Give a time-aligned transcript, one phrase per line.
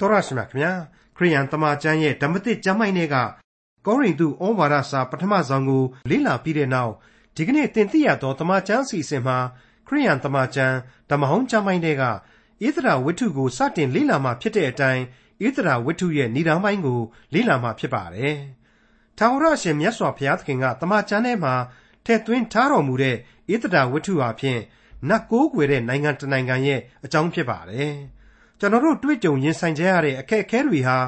[0.00, 0.72] တော်ရရှိမြခင်ဗျာ
[1.16, 3.16] ခရိယန်တမန်ကျမ်းရဲ့ဓမ္မသစ်ကျမ်းပိုင်းတွေက
[3.86, 6.92] ကောရိန္သုဩဝါဒစာပထမဆုံးကိုလေ့လာပြီးတဲ့နောက်
[7.36, 9.38] ဒီကနေ့သင်သိရသောတမန်ကျမ်းစီစဉ်မှာ
[9.86, 10.76] ခရိယန်တမန်ကျမ်း
[11.10, 12.10] ဓမ္မဟောင်းကျမ်းပိုင်းတွေကဣ
[12.76, 15.02] သရာဝတ္ထုကိုစတင်လေ့လာမှဖြစ်တဲ့အတိုင်း
[15.46, 17.00] ဣသရာဝတ္ထုရဲ့ဏ္ဍာန်ပိုင်းကို
[17.34, 18.36] လေ့လာမှဖြစ်ပါတယ်။
[19.18, 21.54] ထာဝရရှင်မြတ်စွာဘုရားသခင်ကတမန်ကျမ်းထဲမှာ
[22.04, 23.16] ထည့်သွင်းထားတော်မူတဲ့
[23.52, 24.60] ဣသရာဝတ္ထုဟာဖြင့်
[25.08, 27.94] နတ်ကိုးကွယ်တဲ့နိုင်ငံတစ်နိုင်ငံရဲ့အကြောင်းဖြစ်ပါတယ်။
[28.60, 30.98] ကျွန်တော်တို့တွေ့ကြုံရင်ဆိုင်ကြရတဲ့အခက်အခဲတွေဟာ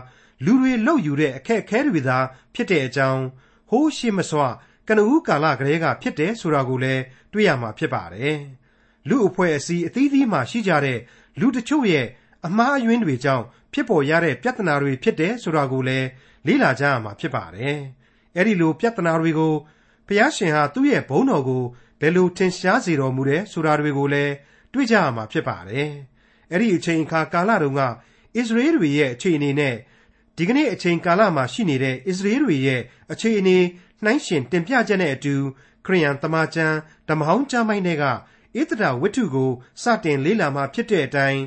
[0.44, 2.18] လူတွေလောက်ယူတဲ့အခက်အခဲတွေသာ
[2.54, 3.22] ဖြစ်တဲ့အကြောင်း
[3.70, 4.48] ဟိုးရှိမစွာ
[4.88, 8.38] ကနဦးကာလကလေးကဖြစ်တယ်ဆိုတာကိုလည်းတွေ့ရမှာဖြစ်ပါတယ်။
[9.08, 10.98] လူအဖွဲ့အစည်းအသီးသီးမှာရှိကြတဲ့
[11.40, 12.06] လူတချို့ရဲ့
[12.46, 16.06] အမှားအယွင်းတွေကြောင့်ဖြစ်ပေါ်ရတဲ့ပြဿနာတွေဖြစ်တယ်ဆိုတာကိုလည်း
[16.46, 17.76] လေ့လာကြရမှာဖြစ်ပါတယ်။
[18.36, 19.54] အဲဒီလိုပြဿနာတွေကို
[20.06, 21.62] ဘုရားရှင်ဟာသူ့ရဲ့ဘုန်းတော်ကို
[22.00, 24.32] ဘယ်လိုထင်ရှားစေတော်မူတယ်ဆိုတာတွေကိုလည်း
[24.72, 25.90] တွေ့ကြရမှာဖြစ်ပါတယ်။
[26.52, 27.82] အဲ့ဒီအချိန်အခါကာလတုန်းက
[28.36, 29.76] အစ္စရေးတွေရဲ့အခြေအနေနဲ့
[30.36, 32.80] ဒီကနေ့အချိန်ကာလမှာရှိနေတဲ့အစ္စရေးတွေရဲ့
[33.12, 33.58] အခြေအနေ
[34.04, 35.34] နှိုင်းယှဉ်တင်ပြချက်နဲ့အတူ
[35.86, 36.76] ခရိယန်တမန်ကျမ်း
[37.08, 39.50] ဓမ္မဟောင်းကျမ်းပိုင်းတွေကဣသရာဝတ္ထုကို
[39.82, 41.40] စတင်လေ့လာမှဖြစ်တဲ့အတိုင်း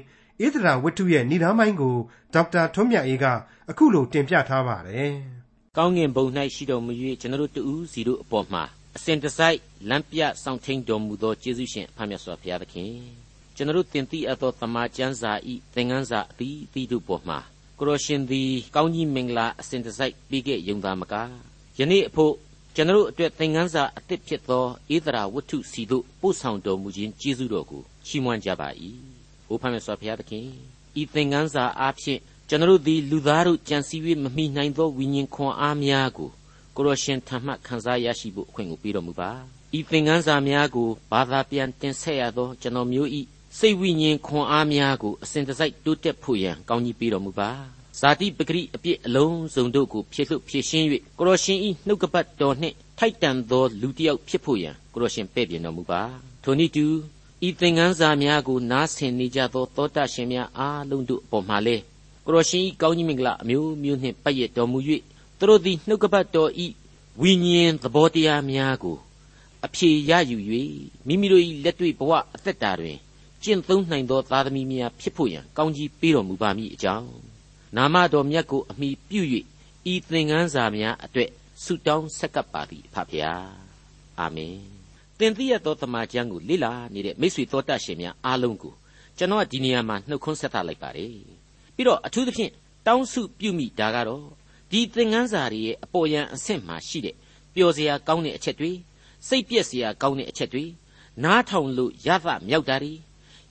[0.45, 1.95] ဣသရာဝတ္ထုရဲ့ဏ္ဍာန်ပိုင်းကို
[2.34, 3.25] ဒေါက်တာထွန်းမြတ်အေးက
[3.69, 5.14] အခုလိုတင်ပြထားပါတယ်။
[5.78, 6.25] ကောင်းကင်ဘုံ၌
[6.56, 8.64] ရှိတော်မူ၍ကျွန်တော်တို့တူးစီတို့အပေါ်မှာ
[8.97, 9.59] အစဉ်တစိုက်
[9.90, 13.25] လမ်းပြဆောင်ထိန်တော်မူသောယေရှုရှင်အဖမြတ်စွာဘုရားသခင်
[13.56, 17.39] ကျွန်တော်တင်သိအပ်သောသမာကျမ်းစာဤသင်ခန်းစာအသီးသီးတို့ပေါ်မှာ
[17.80, 21.31] ကိုရရှင်သည်ကောင်းကြီးမင်္ဂလာအစဉ်တစိုက်ပြီးခဲ့ယုံသားမကား
[21.80, 22.34] ယနေ့အဖို့
[22.75, 28.70] ကျွန်တော်အတွက်သင်ခန်းစာအသစ်ဖြစ်သောဧဒရာဝတ္ထုစီတို့ပို့ဆောင်တော်မူခြင်းကျေးဇူးတော်ကိုချီးမွမ်းကြပါ၏။
[29.47, 30.45] ဘုဖမ်းမြတ်စွာဘုရားသခင်
[31.02, 32.19] ဤသင်ခန်းစာအားဖြင့်
[32.50, 36.30] ကျွန်တော်သည်လူသားတို့ကြံစည်၍မမိနိုင်သောဝိညာဉ်ခွန်အားများကို
[36.75, 39.31] ကိုရရှင်ထံမှခံစားရရှိဖို့အခွင့်ကိုပေးတော်မူပါ။
[39.78, 43.22] ဤသင်ခန်းစာများကိုဘာသာပြန်တင်ဆက်ရသောကျွန်တော်မျိုးဤ
[43.59, 47.50] စိတ်ဝိညာဉ်ခွန်အားများကိုအစဉ်တစိုက်တိုးတက်ဖို့ရန်ကောင်းကြီးပေးတော်မူပါ
[48.00, 50.86] ဇာတိပဂရိအပြစ်အလုံးစုံတို့ကိုဖြည့်လွတ်ဖြည့်ရှင်း၍
[51.20, 56.02] ကိုရရှင်ဤနှုတ်ကပတ်တော်နှင့်ထိုက်တန်သောလူတစ်ယောက်ဖြစ်ဖို့ရန်ကိုရရှင်ပဲ့ပြင်တော်မူပါ
[56.44, 56.85] ထိုနည်းတူ
[57.47, 61.75] ဤသင်္ကန်းစာများကိုနားဆင်နေကြသောသောတာရှင်များအားလုံးတို့အပေါ်မှာလဲ
[62.25, 64.80] ကိုရရှင်ဤကောင်းကြီးမင်္ဂလာအမျိုးမျိုးနှင့်ပတ်ရတော်မူ၍
[65.40, 66.68] သူတို့သည်နှုတ်ကပတ်တော်ဤ
[67.22, 68.97] ဝိညာဉ်သဘောတရားများကို
[69.66, 70.38] အဖြေရယူ၍
[71.07, 72.97] မိမိတို့၏လက်တွေ့ဘဝအသက်တာတွင်
[73.45, 77.09] ကျင့်သုံးနိုင်သောသားသမီးများဖြစ်ဖို့ရန်ကောင်းကြီးပေးတော်မူပါမည်အကြောင်း
[77.78, 79.22] နာမတော်မြတ်ကိုအမိပြု၍
[79.91, 81.29] ဤသင်ခန်းစာများအတွေ့
[81.63, 83.47] ဆုတောင်းဆက်ကပ်ပါသည်ဖဖျား
[84.19, 84.57] အာမင်
[85.19, 88.73] သင်သိရသောတမန်ကျမ်းကိုလေ့လာနေတဲ့မိတ်ဆွေတော်တတ်ရှင်များအားလုံးကို
[89.17, 91.12] ကျွန်တော်ဒီနေရာမှာနှုတ်ခွန်းဆက်သလိုက်ပါတယ်
[91.75, 92.51] ပြီးတော့အထူးသဖြင့်
[92.88, 94.25] တောင်းစုပြုမိတာကတော့
[94.72, 97.16] ဒီသင်ခန်းစာတွေရဲ့အပေါ်ယံအဆင့်မှာရှိတဲ့
[97.53, 98.72] ပျော်စရာကောင်းတဲ့အချက်တွေ
[99.27, 100.66] စိတ်ပြည့်စရာကောင်းတဲ့အချက်တွေ
[101.23, 102.94] နားထောင်လို့ရသမြောက်တာတွေ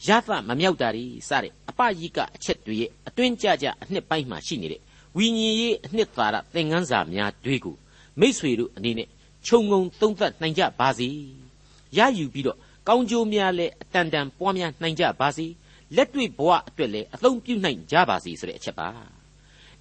[0.06, 4.80] ရသမမြောက်တာတွေစတဲ့အပယိကအချက်တွေရဲ့အတွင်းကြကြအနှစ်ပိုင်းမှာရှိနေတဲ့
[5.16, 7.76] ဝိညာဉ်ရေးအနှစ်သာရသင်ခန်းစာများတွေကို
[8.20, 9.08] မိษွေတို့အနေနဲ့
[9.46, 11.08] ခြုံငုံသုံးသပ်နိုင်ကြပါစေ
[11.98, 15.46] ရယူပြီးတော့ကောင်းကျိုးများလည်းအတန်တန်ပွားများနိုင်ကြပါစေ
[15.96, 18.88] လက်တွေ့ဘဝအတွက်လည်းအသုံးပြုနိုင်ကြပါစေဆိုတဲ့အချက်ပါ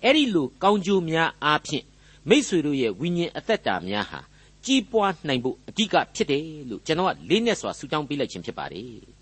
[0.03, 1.85] အဲ့ဒီလိုကောင်းကျိုးများအားဖြင့်
[2.29, 4.19] မိษွေတို့ရဲ့ဝိညာဉ်အသက်တာများဟာ
[4.65, 9.12] ကြီးပွားနိုင်ဖို့အဓိကဖြစ်တယ်လို့ကျွန်တော်ကလေးနဲ့စွာဆူတောင်းပေးလိုက်ခြင်းဖြစ်ပါတယ်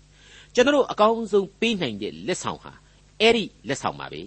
[0.54, 2.72] ကျွန်တော်အကောင်းဆုံးပေးနိုင်တဲ့လက်ဆောင်ဟာ
[3.20, 4.22] အဲ့ဒီလက်ဆောင်ပါပဲ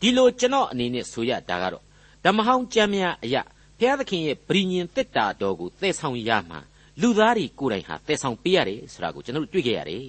[0.00, 1.84] ဒီလိုကျွန်တော်အနေနဲ့ဆိုရတာကတော့
[2.24, 3.42] ဓမ္မဟောင်းကျမ်းများအရာ
[3.78, 6.60] ဘုရားသခင်ရဲ့ဗြိညင်တက်တာတော်ကိုသဲဆောင်ရမှာ
[7.00, 10.00] လူသားတွေကိုယ်တိုင်ဟာသဲဆောင်ပေးရတယ်ဆိုတာကိုကျွန်တော်တွေ့ခဲ့ရတယ်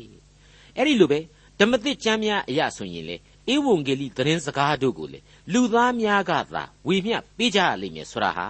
[0.77, 1.19] အဲ့ဒီလိုပဲ
[1.59, 3.15] ဓမ္မသစ်ကျမ်းများအရာဆိုရင်လေ
[3.53, 5.19] ဧဝံဂေလိသတင်းစကားတို့ကိုလေ
[5.53, 8.47] လူသားများကသာဝေမျှပေးကြရလိမ့်မယ်ဆိုတာဟာ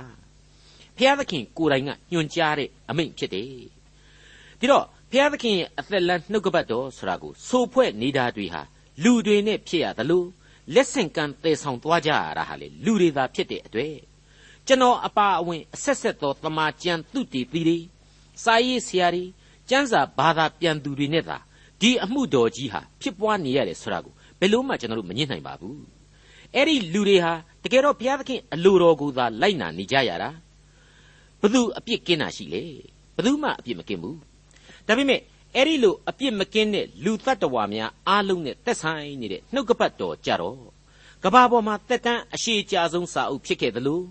[0.98, 3.46] ဘုရားသခင်ကိုယ်တိုင်ကညွှန်ကြားတဲ့အမိန့်ဖြစ်တယ်
[4.60, 8.62] ဒီတော့ ဖျားသခင်ရဲ့အသက်လန်းနှုတ်ကပတ်တော်ဆိုတာကိုစိုးဖွဲ့နေတာတွေဟာ
[9.04, 10.24] လူတွေနဲ့ဖြစ်ရသလို
[10.74, 13.96] လက်ဆင့်ကမ်းတည်ဆောင်သွားကြရတာဟာလေလူတွေသာဖြစ်တဲ့အတွေ့
[14.68, 17.78] ကျွန်တော်အပါအဝင်အဆက်ဆက်သောတမာကျန်သူတီသီတွေ
[18.44, 19.24] စာရေးဆရာတွေ
[19.70, 21.38] ကျမ်းစာဘာသာပြန်သူတွေနဲ့သာ
[21.82, 25.82] ဒီအမှုတော်ကြီးဟာဖြစ်ပွားနေရတယ်ဆိုတာကိုဘယ်လို့မှကျွန်တော်တို့မငြင်းနိုင်ပါဘူး
[26.56, 27.34] အဲ့ဒီလူတွေဟာ
[27.64, 30.30] တကယ်တော့ဘုရားသခင်အလိုတော်ကိုသာလိုက်နာနေကြရတာ
[31.42, 32.64] ဘသူအပြစ်ကင်းတာရှိလေ
[33.16, 34.18] ဘသူမှအပြစ်မကင်းဘူး
[34.88, 35.22] ဒါပေမဲ့
[35.56, 40.60] အဲ့ဒီလိုအပြစ်မကင်းတဲ့လူတ attva များအားလုံးနဲ့သက်ဆိုင်နေတဲ့နှုတ်ကပတ်တော်ကြတော့
[41.24, 44.02] ကဘာပေါ်မှာတက်တန်းအရှိကြဆုံးစာအုပ်ဖြစ်ခဲ့သလို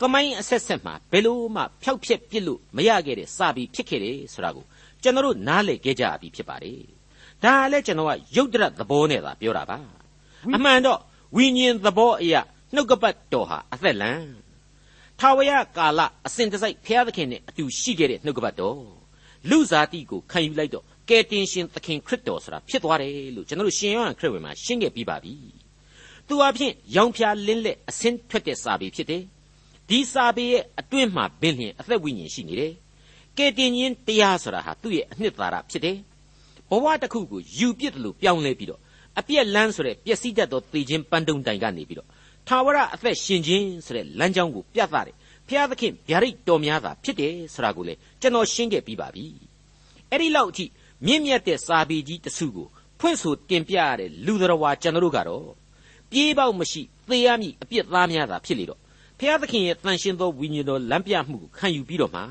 [0.00, 4.64] ကမိုင်းအဆက်ဆက်မှာဘယ်လို့မှဖျောက်ဖျက်ပြစ်လို့မရခဲ့တဲ့စာပြီးဖြစ်ခဲ့တယ်ဆိုတာကို
[5.02, 6.82] ကျွန်တော်တို့နားလည်ခဲ့ကြပြီဖြစ်ပါတယ်
[7.44, 9.78] ဒါလည်းကျွန်တော်ကယုတ်တရသဘောနဲ့သာပြောတာပါ
[10.54, 11.00] အမှန်တော့
[11.36, 12.40] ဝိညာဉ်သဘောအရာ
[12.74, 14.12] နှုတ်ကပတ်တော်ဟာအသက်လံ
[15.20, 18.78] ထာဝရကာလအစဉ်တစိုက်ဘုရားသခင်နဲ့အတူရှိခဲ့တဲ့နှုတ်ကပတ်တော်
[19.50, 25.32] လူစားတိကိုခံယူလိုက်တော့ကယ်တင်ရှင်သခင်ခရစ်တော်ဆိုတာဖြစ်သွားတယ်လို့ကျွန်တော်တို့ရှင်ယောဟန်ခရစ်ဝင်မှာရှင်းခဲ့ပြီးပါပြီ
[26.28, 29.22] သူအဖြစ်ရောင်ဖြာလင်းလက်အစင်းထွက်တဲ့စာပေဖြစ်တယ်
[29.88, 32.72] ဒီစာပေရဲ့အတွင်းမှာပင်လျင်အသက်ဝိညာဉ်ရှိနေတယ်
[33.38, 35.96] ကဲတင်ရင်တရားဆိုတာဟာသူ့ရဲ့အနှစ်သာရဖြစ်တယ်
[36.70, 38.80] ဘဝတစ်ခုကိုယူပြစ်တယ်လို့ပြောင်းလဲပြီးတော့
[39.18, 42.08] အပြက်လန်းဆိုတဲ့ပျက်စီးတတ်သောသေခြင်းပန်းတုံတိုင်ကနေပြီးတော့
[42.48, 45.14] ထာဝရအသက်ရှင်ခြင်းဆိုတဲ့လမ်းကြောင်းကိုပြသတယ်
[45.48, 49.24] ဖျားသခင်ဗျာဒိတ်တော်များတာဖြစ်တယ်ဆိုတာကိုလေကျွန်တော်ရှင်းခဲ့ပြီးပါပြီ
[50.10, 50.64] အဲ့ဒီလောက်အထိ
[51.06, 52.68] မြင့်မြတ်တဲ့စာပေကြီးတစ်စုကို
[53.00, 55.46] ဖွင့်ဆိုတင်ပြရတဲ့လူတော်ဝါကျွန်တော်တို့ကတော့
[56.10, 58.80] ပြေးပေါက်မရှိသေရမည်အပြစ်သားများသာဖြစ်လေတော့
[59.18, 62.22] ဖျားသခင်ရဲ့တန်ရှင်းသောဝိညာဉ်တော်လမ်းပြမှုကိုခံယူပြီးတော့မှ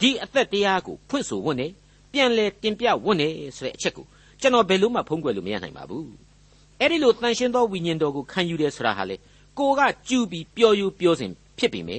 [0.00, 1.66] ဒီအသက်တရားကိုဖွင့်ဆိုဝတ်နေ
[2.12, 4.06] ပြန်လဲတင်ပြဝတ်နေဆိုတဲ့အချက်ကို
[4.40, 6.10] ကျွန်တော်ဘယ်လို့မှဖုံးကွယ်လို့မရနိုင်ပါဘူး
[6.80, 9.16] အဲ့ဒီလိုတန်ရှင်းသောဝိညာဉ်တော်ကိုခံယူတယ်ဆိုတာဟာလေ
[9.58, 11.98] ကိုကကျူပြီးပျော်ယူပျော်စင်ဖြစ်ပြီမေ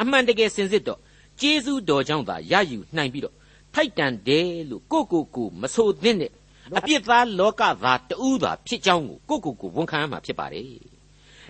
[0.00, 1.00] အမှန်တကယ်စင်စစ်တော့
[1.40, 3.34] ကျေးဇူးတော်ကြောင့်သာရယူနိုင်ပြီးတော့
[3.74, 6.32] ထိုက်တန်တယ်လို့ကိုကိုကိုမဆိုသင့်တဲ့
[6.78, 10.64] အပြစ်သားလောကသားတူးသာဖြစ်ကြောင်းကိုကိုကိုကိုဝန်ခံရမှာဖြစ်ပါတယ်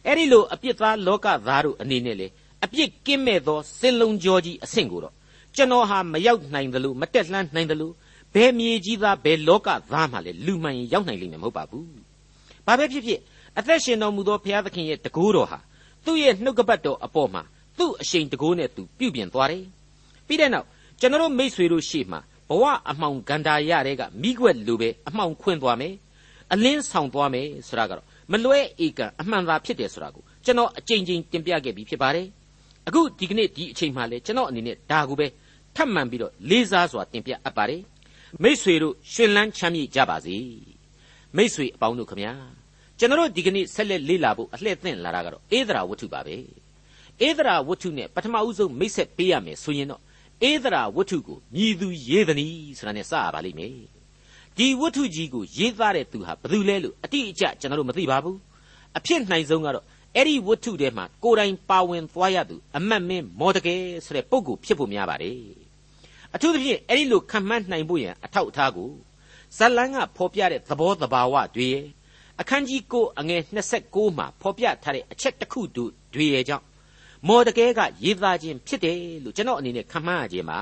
[0.06, 2.26] အဲ့ဒီလိုအပြစ်သားလောကသားတို့အနေနဲ့လေ
[2.64, 5.14] အပြစ်ကင်းမဲ့သောစင်လုံးကြောကြီးအဆင့်ကိုတော့
[5.56, 7.90] ကျွန်တော်ဟာမရောက်နိုင်သလိုမတက်လှမ်းနိုင်သလို
[8.34, 11.86] ဘယ်မြေကြီးသားဘယ်လောကသားမှလည်းလူမှန်ရင်ရောက်နိုင်လိမ့်မယ်မဟုတ်ပါဘူး။
[12.66, 13.20] ဘာပဲဖြစ်ဖြစ်
[13.58, 15.58] အသက်ရှင်တော်မူသောဘုရားသခင်ရဲ့တကူတော်ဟာ
[16.04, 17.42] သူ့ရဲ့နှုတ်ကပတ်တော်အပေါ်မှာ
[17.78, 19.64] သူ့အရှိန်တကိုးနဲ့သူပြုပြင်သွားတယ်
[20.26, 20.66] ပြီးတဲ့နောက်
[21.00, 25.94] ကျွန်တော်မိတ်ဆွေတို့ရှေ့မှာဘဝအမှောင်ဂန္ဓာရတဲ့ကမိကွက်လိုပဲအမှောင်ခွင်းသွားမယ်
[26.52, 32.26] အလင်းဆောင်သွားမယ်ဆိုတာကတော့မလွဲဧကံအမှန်သာဖြစ်တယ်ဆိုတာကိုကျွန်တော်အကြိမ်ကြိမ်တင်ပြခဲ့ပြီးဖြစ်ပါတယ်
[32.88, 35.26] အခုဒီကနေ့ဒီအချိန်မှလည်းကျွန်တော်အနေနဲ့ဒါကိုပဲ
[35.76, 37.82] ထပ်မံပြီးတော့လေးစားစွာတင်ပြအပ်ပါတယ်
[38.42, 40.36] မိษွေတို့ရှင်လန်းချမ်းမြေ့ကြပါစေ
[41.36, 42.32] မိษွေအပေါင်းတို့ခမညာ
[42.98, 46.36] ကျွန်တော်တို့ဒီကနေ့ဆက်လက်လေ့လာဖို့အလှည့်သင့်လာတာကတော့အေးဒရာဝတ္ထုပါပဲ
[47.24, 50.00] ဧဒရာဝတ္ထုနဲ့ပထမဦးဆုံးမိတ်ဆက်ပေးရမယ်ဆိုရင်တော့
[50.50, 52.46] ဧဒရာဝတ္ထုကိုမြည်သူရေးသည်နီ
[52.78, 53.72] ဆိုတာနဲ့စရပါလိမ့်မယ်
[54.56, 58.38] ဒီဝတ္ထုကြီးကိုရေးသားတဲ့သူဟာဘယ်သူလဲလို့အတိအကျကျွန်တော်တို့မသိပါဘူး
[58.98, 59.84] အဖြစ်နိုင်ဆုံးကတော့
[60.16, 65.40] အဲ့ဒီဝတ္ထုထဲမှာကိုယ်တိုင်ပါဝင်သွားရသူအမတ်မင်းမော်တကယ်ဆိုတဲ့ပုဂ္ဂိုလ်ဖြစ်ဖို့များပါတယ်
[66.34, 68.90] အထူးသဖြင့်အဲ့ဒီလိုခံမှန်းနိုင်ဖို့ရန်အထောက်အထားကို
[69.56, 71.86] ဇလန်းကဖော်ပြတဲ့သဘောတဘာဝတွေရဲ့
[72.40, 73.42] အခန်းကြီး9အငယ်
[73.80, 76.64] 26မှာဖော်ပြထားတဲ့အချက်တစ်ခုတို့တွေရဲ့ကြောင့်
[77.28, 80.60] မော်တကဲကရေးသားခြင်းဖြစ်တယ်လို့ကျွန်တော်အနေနဲ့ခံမှန်းရခြင်းပါ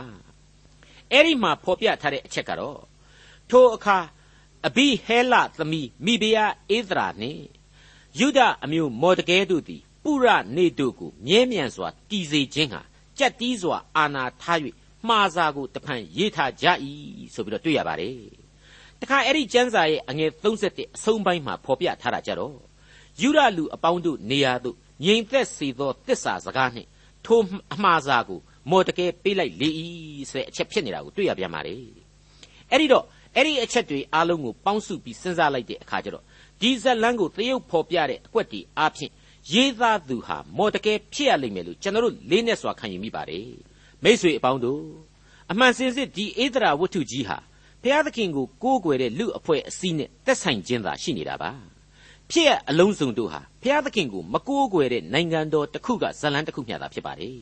[1.10, 2.80] အဲ့ဒီမှာဖော်ပြထားတဲ့အချက်ကတော့
[3.50, 3.98] ထိုအခါ
[4.66, 7.44] အဘိဟဲလသမီးမိဖုရားဧသရာနှင့်
[8.18, 12.80] ယုဒအမျိုးမော်တကဲတို့သည်ပုရနေတို့ကိုမြဲမြံစွာတည်စေခြင်းဟာ
[13.18, 14.58] ကြက်တီးစွာအာနာထား၍
[15.08, 16.66] မှားစာကိုတဖန်ရေးထားကြ၏
[17.34, 18.18] ဆိုပြီးတော့တွေ့ရပါတယ်။
[19.00, 22.56] တခါအဲ့ဒီကျမ်းစာရဲ့အငယ်31အဆုံးပိုင်းမှာဖော်ပြထားတာကြတော့
[23.20, 26.88] ယူရလူအပေါင်းတို့နေရာသို့ ငြိမ်သက်စေသောတစ္ဆာစကားနှင့်
[27.24, 27.40] ထို
[27.74, 29.68] အမှားစာကိုမော်တကယ်ပေးလိုက်လေ၏
[30.30, 31.74] ဆိုတဲ့အချက်ဖြစ်နေတာကိုတွေ့ရပြန်ပါလေ။
[32.70, 33.04] အဲ့ဒီတော့
[33.36, 36.24] အဲ့ဒီအချက်တွေအားလုံးကိုပေါင်းစုပြီးစဉ်းစားလိုက်တဲ့အခါကျတော့
[36.60, 39.12] ဒီဇက်လန်းကိုသရုပ်ဖော်ပြတဲ့အကွက်တီအားဖြင့်
[39.52, 43.48] ရေးသားသူဟာမော်တကယ်ဖြစ်ရလိမ့်မယ်လို့ကျွန်တော်တို့လေးနဲ့စွာခံယူမိပါတယ်။
[44.04, 44.84] မိษွေအပေါင်းတို့
[45.50, 47.38] အမှန်စင်စစ်ဒီဧဒရာဝတ္ထုကြီးဟာ
[47.82, 51.50] ဘုရားသခင်ကိုကိုးကွယ်တဲ့လူအဖွဲ့အစည်းနဲ့သက်ဆိုင်ခြင်းသာရှိနေတာပါ
[52.34, 57.38] ဖြစ်ရအလုံးစုံတို့ဟာဘုရားသခင်ကိုမကိုးကွယ်တဲ့နိုင်ငံတော်တစ်ခုကဇလန်းတစ်ခုမျှသာဖြစ်ပါတယ်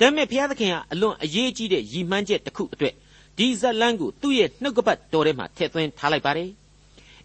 [0.00, 2.94] ဒါပေမဲ့ဘုရားသခင်ကအလွန်အရေးကြီးတဲ့ရည်မှန်းချက်တစ်ခုအတွက်
[3.38, 6.50] ဒီဇလန်းကိုသူ့ရဲ့နှုတ်ကပတ်တော်ထဲမှာထည့်သွင်းထားလိုက်ပါတယ်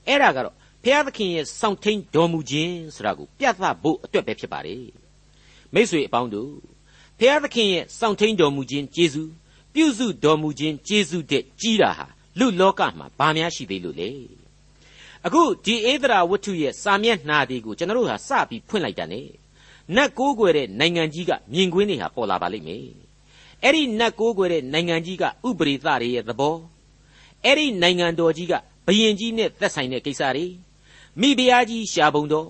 [0.07, 4.85] အဲ့ဒါကတော့ဘုရားသခင်ရဲ့စောင့်ထိန်တော်မူခြင်းဆိုတာကိုပြသဖို့အတွက်ပဲဖြစ်ပါတယ်
[5.73, 6.53] မိษွေအပေါင်းတို့
[7.19, 9.31] ဖျားသခင်ရဲ့စောင့်ထိန်တော်မူခြင်းကျေးဇူး
[9.73, 12.05] ပြုစုတော်မူခြင်းကျေးဇူးတဲ့ကြီးတာဟာ
[12.39, 14.09] လူလောကမှာဘာများရှိသေးလို့လဲ
[15.25, 19.21] အခုဒီဧဒရာဝတ္ထုရဲ့စာမျက်နှာတွေကိုကျွန်တော်တို့ဟာစပြီးဖွင့်လိုက်တာ ਨੇ
[19.95, 22.85] နတ်ကိုးကွယ်တဲ့နိုင်ငံကြီးကမြင်ကွင်းတွေဟာပေါ်လာပါလိမ့်မယ်
[23.63, 26.55] အဲ့ဒီနတ်ကိုးကွယ်တဲ့နိုင်ငံကြီးကဥပရိသတွေရဲ့သဘော
[27.45, 28.53] အဲ့ဒီနိုင်ငံတော်ကြီးက
[28.87, 30.45] ဘယင်ကြီးနဲ့သက်ဆိုင်တဲ့ကိစ္စတွေ
[31.19, 32.49] မိဖုရားကြီးရှားပုံတော်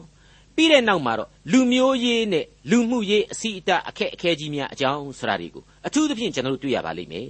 [0.55, 7.29] ပြီးတဲ့နောက်မှာတော့လူမျိုးရေးနဲ့လူမှုရေးအစီအတအခက်အခဲကြီးများအကြောင်းဆိုတာတွေကိုအထူးသဖြင့်ကျွန်တော်တို့တွေ့ရပါလိမ့်မယ်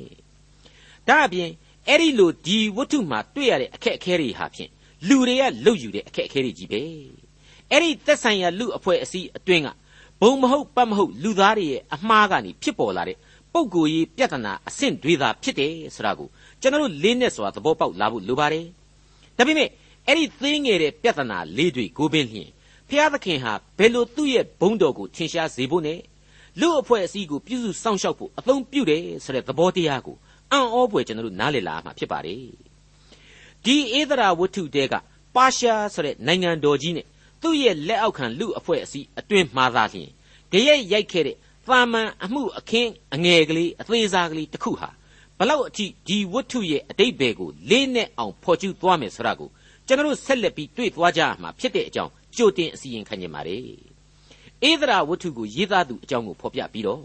[1.07, 1.49] ။ဒါအပြင်
[1.87, 4.71] အဲ့ဒီလိုဒီဝတ္ထုမှာတွေ့ရတဲ့အခက်အခဲတွေဟာဖြင့်
[5.07, 6.81] လူတွေကလုတ်ယူတဲ့အခက်အခဲတွေကြီးပဲ။
[7.71, 9.67] အဲ့ဒီသက်ဆိုင်ရာလူအဖွဲ့အစည်းအတွင်းက
[10.21, 13.17] ဘုံမဟုတ်ပတ်မဟုတ်လူသားတွေရဲ့အမှားကနေဖြစ်ပေါ်လာတဲ့
[13.53, 16.27] ပုံကိုယ်ရေးပြဿနာအဆင့်တွေသာဖြစ်တယ်ဆိုတာကို
[16.61, 18.65] ကျွန်တော်တို့လေးနဲ့စွာသဘောပေါက်လာဖို့လိုပါတယ်။
[19.37, 19.69] ဒါပေမဲ့
[20.07, 22.49] အဲ့ဒီသေးငယ်တဲ့ပြဿနာလေးတွေကိုပင်လျှင်
[22.89, 25.99] ဖျားသခင်ဟာဘယ်လိုသူ့ရဲ့ဘုန်းတော်ကိုထင်ရှားစေဖို့နဲ့
[26.59, 30.15] လူအဖွဲ့အစည်းကိုပြုစုစောင့်ရှောက်ဖို့အသုံးပြုတယ်ဆိုတဲ့သဘောတရားကို
[30.51, 32.72] အံ့ဩဖွယ်ကျွန်တော်တို့နားလည်လာမှာဖြစ်ပါတယ်
[33.65, 34.93] ဒီဧဒရာဝတ္ထုတဲက
[35.35, 37.05] ပါရှားဆိုတဲ့နိုင်ငံတော်ကြီးနဲ့
[37.41, 40.09] သူ့ရဲ့လက်အောက်ခံလူအဖွဲ့အစည်းအတွင်းမှာသာလျှင်
[40.51, 44.89] ကြရက်ရိုက်ခဲ့တဲ့သာမန်အမှုအခင်းအငယ်ကလေးအသေးစားကလေးတစ်ခုဟာ
[45.37, 49.49] ဘလောက်အထိဒီဝတ္ထုရဲ့အတိတ်ဘယ်ကိုလေးနဲ့အောင်ဖော်ကျူးသွားမယ်ဆိုတာကို
[49.87, 53.61] ကျွန်တော်တို့ဆက်လက်ပြီးတွေ့သွားကြမှာဖြစ်တဲ့အကြောင်းကြိုတင်အစီရင်ခံနေပါတယ်
[54.69, 57.03] ဧဒရာဝတ္ထုကိုရေးသားသူအကြောင်းကိုဖော်ပြပြီးတော့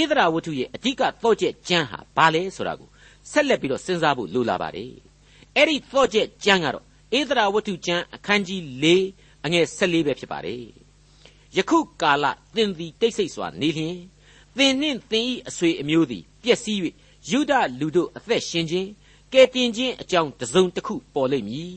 [0.00, 2.88] ဧဒရာဝတ္ထုရဲ့အဓိကသော့ချက်ကျမ်းဟာဘာလဲဆိုတာကို
[3.30, 5.05] ဆက်လက်ပြီးတော့စဉ်းစားဖို့လိုလာပါတယ်
[5.55, 6.85] အဲ့ဒီသော့ချက်ကျမ်းကတော့
[7.19, 8.85] ဧဒရာဝတ္ထုကျမ်းအခန်းကြီး၄
[9.45, 10.63] အငယ်၁၄ပဲဖြစ်ပါတယ်
[11.57, 13.97] ယခုကာလသင်သည်တိတ်ဆိတ်စွာနေလျင်
[14.57, 16.77] သင်နှင့်သင်၏အဆွေအမျိုးသည်ပျက်စီး၍
[17.29, 18.89] ယူဒလူတို့အသက်ရှင်ခြင်း
[19.33, 21.73] ကဲတင်ခြင်းအကြောင်းတစုံတစ်ခုပေါ်လိမ့်မည်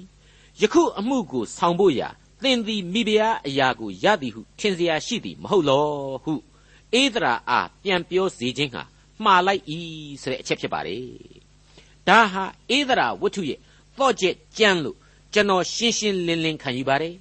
[0.61, 2.09] ယခုအမှုကိုဆောင်ဖို့ရာ
[2.43, 5.87] သင်သည်မိဖုရားအရာကိုရသည်ဟုထင်เสียရှိသည်မဟုတ်လော
[6.25, 6.35] ဟု
[7.01, 8.83] ဧဒရာအားပြန်ပြောစေခြင်းဟာ
[9.25, 9.63] မှားလိုက်၏
[10.23, 11.05] ဆိုတဲ့အချက်ဖြစ်ပါတယ်
[12.09, 12.45] ဒါဟာ
[12.77, 13.59] ဧဒရာဝတ္ထုရဲ့
[14.02, 14.98] သော့ချက်ကြမ်းလို့
[15.34, 17.14] ကျွန်တော်ရှင်းရှင်းလင်းလင်းခံယူပါတယ်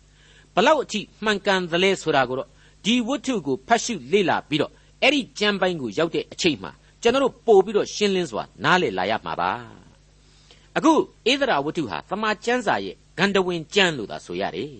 [0.55, 2.49] ဘလောက်အထိမှန်ကန်သလဲဆိုတာကိုတော့
[2.85, 9.51] ဒီဝတ္ထုကိုဖတ်ရှုလေ့လာပြီးတော့အဲ့ဒီကြမ်းပိုင်းကိုရောက်တဲ့အချိန်မှာကျွန်တော်တို့ပို့ပြီးတော့ရှင်းလင်းစွာနားလည်လာရမှာပါ
[10.77, 10.93] အခု
[11.31, 14.73] ဧဒရာဝတ္ထုဟာသမာကျမ်းစာရဲ့ဂန္ဓဝင်ကျမ်းလို့သာဆိုရတယ်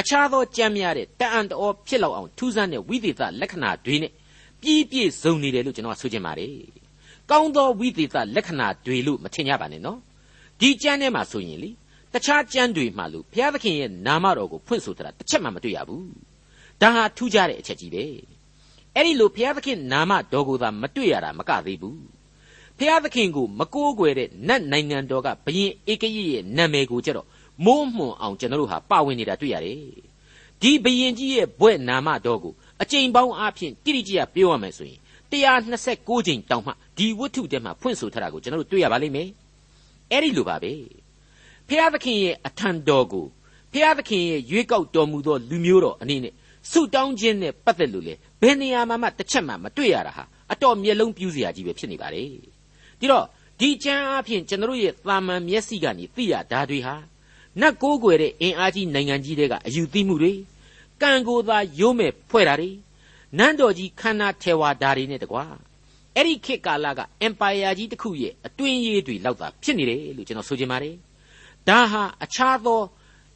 [0.00, 4.12] အခြားသောကြမ်းများတဲ့တအံ့တော်ဖြစ်လောက်အောင်ထူးဆန်းတဲ့ဝိသေသလက္ခဏာတွေနဲ့
[4.60, 6.54] ပြည့်ပြည့်စုံနေတယ်လို့ကျွန်တော်ဆိုချင်ပါတယ်
[7.30, 9.98] ကောင်းသောဝိသေသလက္ခဏာတွေလို့မထင်ကြပါနဲ့နော်
[10.60, 11.70] ဒီကျမ်းထဲမှာဆိုရင်လေ
[12.12, 16.08] တခြားကျမ်းတွေမှလို့ဘုရားသခင်ရဲ့နာမတော်ကိုဖွင့်ဆိုတာတစ်ချက်မှမတွေ့ရဘူး
[16.80, 18.04] ဒါဟာထူးခြားတဲ့အချက်ကြီးပဲ
[18.94, 22.00] အဲ့ဒီလိုဘုရားသခင်နာမတော်ကိုသာမတွေ့ရတာမကသေးဘူး
[22.78, 27.26] ဘုရားသခင်ကိုမကိုးကွယ်တဲ့နတ်နိုင်ငံတော်ကဘရင်ဧကရရဲ့နာမည်ကိုကြတော့
[27.64, 29.80] မိုးမွန်အောင်ကျွန်တော်တို့ဟာပါဝင်နေတာတွေ့ရတယ်
[30.62, 34.98] ဒီဘရင်ကြီးရဲ့ဘွဲ့နာမတော်ကိုအကြိမ်ပေါင်းအားဖြင့်တိတိကျကျပြောရမယ်ဆိုရင်
[35.32, 39.28] 126ကြိမ်တောင်မှဒီဝတ္ထုထဲမှာဖွင့်ဆိုထားတာကိုကျွန်တော်တို့တွေ့ရပါလိမ့်မယ်
[40.10, 40.72] အဲ့ဒီလိုပါပဲ
[41.68, 43.26] ဖျားသခင်ရဲ့အထံတော်ကို
[43.72, 46.32] ဖျားသခင်ရဲ့ရွေးကောက်တော်မူသောလူမျိုးတော်အနေနဲ့
[46.70, 52.22] ဆုတောင်းခြင်းနဲ့ပတ်သက်လို့လေဘယ်နေရာမှာမှတစ်ချက်မှမတွေ့ရတာဟာအတော်မျက်လုံးပြူးစရာကြီးပဲဖြစ်နေပါလေ
[53.00, 53.24] ဒီတော့
[53.60, 56.94] ဒီကျမ်းအဖြစ်ကျွန်တော်ရဲ့သာမန်မျက်စိကနေသိရဓာတွေဟာ
[57.60, 60.32] နတ်ကိုးကွယ်တဲ့အင်အားကြီးနိုင်ငံကြီးတွေကအယူသိမှုတွေ
[61.02, 62.70] ကံကိုသာရိုးမဲ့ဖွဲ့တာတွေ
[63.38, 65.44] နန်းတော်ကြီးခန္ဓာထေဝါဓာတွေနဲ့တကွာ
[66.16, 70.94] အဲ့ဒီခေတ်ကာလက empire ကြီးတစ်ခုရဲ့အတွင်းရေးတွေလောက်သာဖြစ်နေတယ်လို့ကျွန်တော်ဆိုချင်ပါတယ်
[71.68, 72.80] ဒါဟာအခြားသော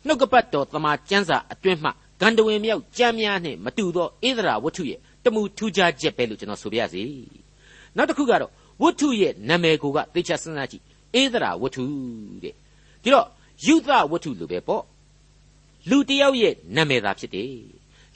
[0.06, 7.02] နှုတ်ကပတ်တော်သမာကျမ်းစာအတွင်းမှဂန္ဓဝင်မြောက်ကြမ်းများနဲ့မတူသောဣသရာဝတ္ထုရဲ့တမှုထူးခြားချက်ပဲလို့ကျွန်တော်ဆိုပြရစီ
[7.96, 8.50] နောက်တစ်ခုကတော့
[8.82, 10.82] ဝတ္ထုရဲ့နာမည်ကိုကသိချစဉ်းစားကြည့်
[11.14, 11.84] ဣသရာဝတ္ထု
[12.42, 12.54] တဲ့
[13.02, 13.26] ဒီတော့
[13.66, 14.84] ယုသဝတ္ထုလိုပဲပေါ့
[15.90, 17.54] လူတယောက်ရဲ့နာမည်သာဖြစ်တယ်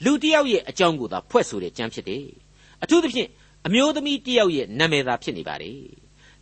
[0.03, 2.25] လူတယောက်ရဲ့အကြောင်းကိုသာဖွဲ့ဆိုတဲ့ကျမ်းဖြစ်တယ်
[2.83, 3.29] အထူးသဖြင့်
[3.67, 5.71] အမျိုးသမီးတယောက်ရဲ့နာမည်သာဖြစ်နေပါလေ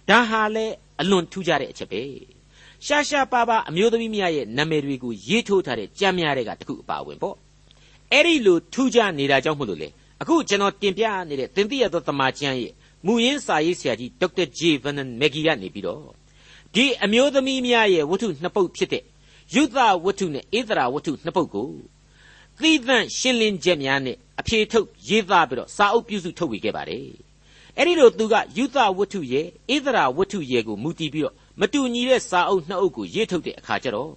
[0.09, 0.65] ဒါဟာလဲ
[1.01, 2.03] အလွန်ထူးခြားတဲ့အချက်ပဲ
[2.85, 7.35] ရှာရှာပါပါအမျိုးသမီးများရဲ့နာမည်တွေကိုရေးထိုးထားတဲ့ကြမ်းများတွေကတခုအပါဝင်ပေါ့
[8.11, 9.89] အဲ့ဒီလိုထူးခြားနေတာကြောင့်မို့လို့လေ
[10.21, 12.73] အခုကျွန်တော်တင်ပြနေတဲ့သင်သိရသောသမာကျမ်းရဲ့
[13.05, 16.03] မူရင်းစာရေးဆရာကြီးဒေါက်တာဂျေဗန်နန်မက်ဂီကနေပြီးတော့
[16.75, 19.03] ဒီအမျိုးသမီးများရဲ့ဝတ္ထုနှစ်ပုဒ်ဖြစ်တဲ့
[19.53, 21.69] ယုသဝတ္ထုနဲ့ဧသရာဝတ္ထုနှစ်ပုဒ်ကို
[22.59, 27.07] သီးသန့်ရှင်းလင်းချက်များနဲ့အဖြေထုတ်ရေးသားပြီးတော့စာအုပ်ပြုစုထုတ်ဝေခဲ့ပါတယ်
[27.77, 34.11] အဲ့ဒီလိုသူကယုသဝတ္ထုရဲ့ဧသရာဝတ္ထုရဲ့ကိုမူတည်ပြီးတော့မတူညီတဲ့စာအုပ်နှစ်အုပ်ကိုရေးထုတ်တဲ့အခါကျတော့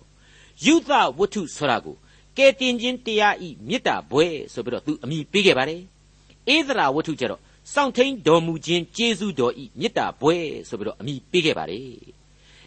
[0.65, 1.97] ယုသဝတ္ထုဆိုတာကို
[2.37, 5.81] ကဲတင်ခြင်းတရားဤမေတ္တာဘွဲဆိုပြီးတော့သူအမိပေးခဲ့ပါတယ်
[6.55, 7.41] ဧသရာဝတ္ထုကျတော့
[7.73, 10.37] စောင့်ထိန်တော်မူခြင်းကျေးဇူးတော်ဤမေတ္တာဘွဲ
[10.69, 11.91] ဆိုပြီးတော့အမိပေးခဲ့ပါတယ်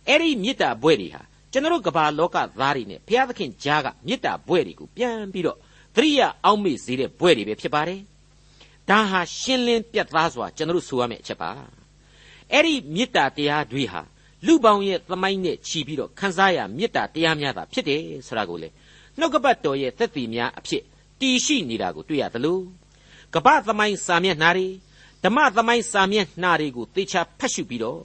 [0.08, 5.58] အဲ့ဒီမေတ္တာဘွဲတွေဟာကျွန်တော်ကဘာလောကသားတွေနဲ့ဘုရားသခင်ကြားကမေတ္တာဘွဲတွေကိုပြန်ပြီးတော့
[5.96, 8.02] သတိရအောက်မေ့စေတဲ့ဘွဲတွေပဲဖြစ်ပါတယ်
[8.90, 11.52] ဒါဟာရှင်းလင်းပြတ်သားစွာကျွန်တော်ဆိုရမယ့်အချက်ပါ
[12.52, 14.02] အဲ့ဒီမေတ္တာတရားတွေဟာ
[14.46, 18.70] လူပေါင်းရဲ့သမိုင်းနဲ့ချီပြီးတော့ခန်းစားရမေတ္တာတရားများသာဖြစ်တယ်ဆိုတာကိုလေ
[19.20, 20.84] နှုတ်ကပတ်တော်ရဲ့သက်သေများအဖြစ်
[21.20, 22.60] တည်ရှိနေတာကိုတွေ့ရသလို
[23.34, 24.68] ကပ္ပသမိုင်းစာမျက်နှာတွေ
[25.24, 28.04] ဓမ္မသမိုင်းစာမျက်နှာတွေကိုသေချာဖတ်ရှုပြီးတော့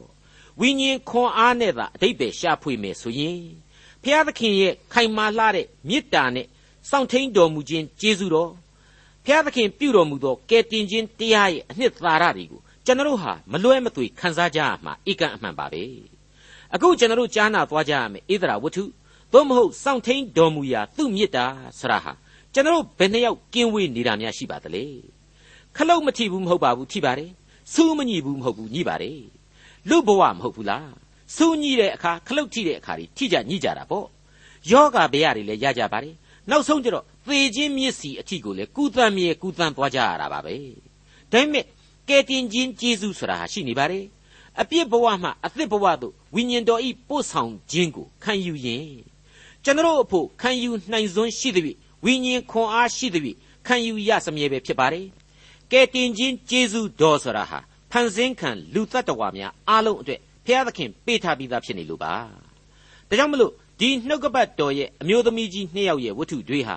[0.60, 3.40] ဝိညာဉ်ခွန်အားနဲ့သာအတိတ်ပဲရှာဖွေမယ်ဆိုရင်
[4.02, 6.46] ဖျားသခင်ရဲ့ခိုင်မာလှတဲ့မေတ္တာနဲ့
[6.90, 8.52] စောင့်ထိန်တော်မူခြင်းကျေးဇူးတော်
[9.24, 15.82] ဖျားသခင်ပြုတော်မူသောကယ်တင်ခြင်းတရားရဲ့အနှစ်သာရတွေကိုကျွန်တော်ဟာမလွဲမသွေခံစားကြရမှာဧကန်အမှန်ပါပဲ
[16.74, 18.84] အခုကျွန်တော်ကြားနာသွားကြရမယ်ဣသရာဝတ္ထု
[19.32, 21.44] သို့မဟုတ်စောင့်ထိန်တော်မူရာသူ့မေတ္တာ
[21.78, 22.12] ဆရာဟာ
[22.54, 24.84] ကျွန်တော်ဘယ်နှယောက်ကင်းဝေးနေတာများရှိပါသလဲ
[25.76, 27.30] ခလုတ်မထိဘူးမဟုတ်ပါဘူးထိပါတယ်
[27.72, 29.20] စူးမညိဘူးမဟုတ်ဘူးညိပါတယ်
[29.88, 30.92] လူဘဝမဟုတ်ဘူးလား
[31.36, 34.06] စူးညိတဲ့အခါခလုတ်ထိတဲ့အခါတွေထိကြညိကြတာပေါ့
[34.70, 36.14] ယောဂဗျာတွေလည်းရကြပါတယ်
[36.50, 40.54] နောက်ဆုံးကျတော့သေခြင်းမျက်စီအထိကိုလည်းကုသမြေကုသသွားကြရတာပါပဲ
[41.32, 41.64] ဒါပေမဲ့
[42.08, 44.04] ကဲတင်ခြင်းကျေးဇူးဆိုတာဟာရှိနေပါတယ်
[44.60, 48.88] အပြစ်ဘဝမှအသစ်ဘဝသို့ဝိညာဉ်တော်ဤပို့ဆောင်ခြင်းကိုခံယူရင်
[49.64, 53.36] ကျွန်တော်အဖို့ခံယူနိုင်စွမ်းရှိသည်ဝိညာဉ်ခွန်အားရှိသည်
[53.66, 55.06] ခံယူရစမြဲပဲဖြစ်ပါတယ်
[55.72, 57.58] ကဲတင်ခြင်းကျေးဇူးတော်ဆိုတာဟာ
[57.90, 62.14] ဖန်ဆင်းခံလူတ attva များအားလုံးအတွက်ဘုရားသခင်ပေးထားပြီးသားဖြစ်နေလို့ပါ
[63.08, 66.76] ဒါကြောင့်မလို့ ဒီနှုတ်ကပတ်တော်ရဲ့အမျိုးသမီးကြီးနှစ်ယောက်ရဲ့ဝတ္ထုတွေဟာ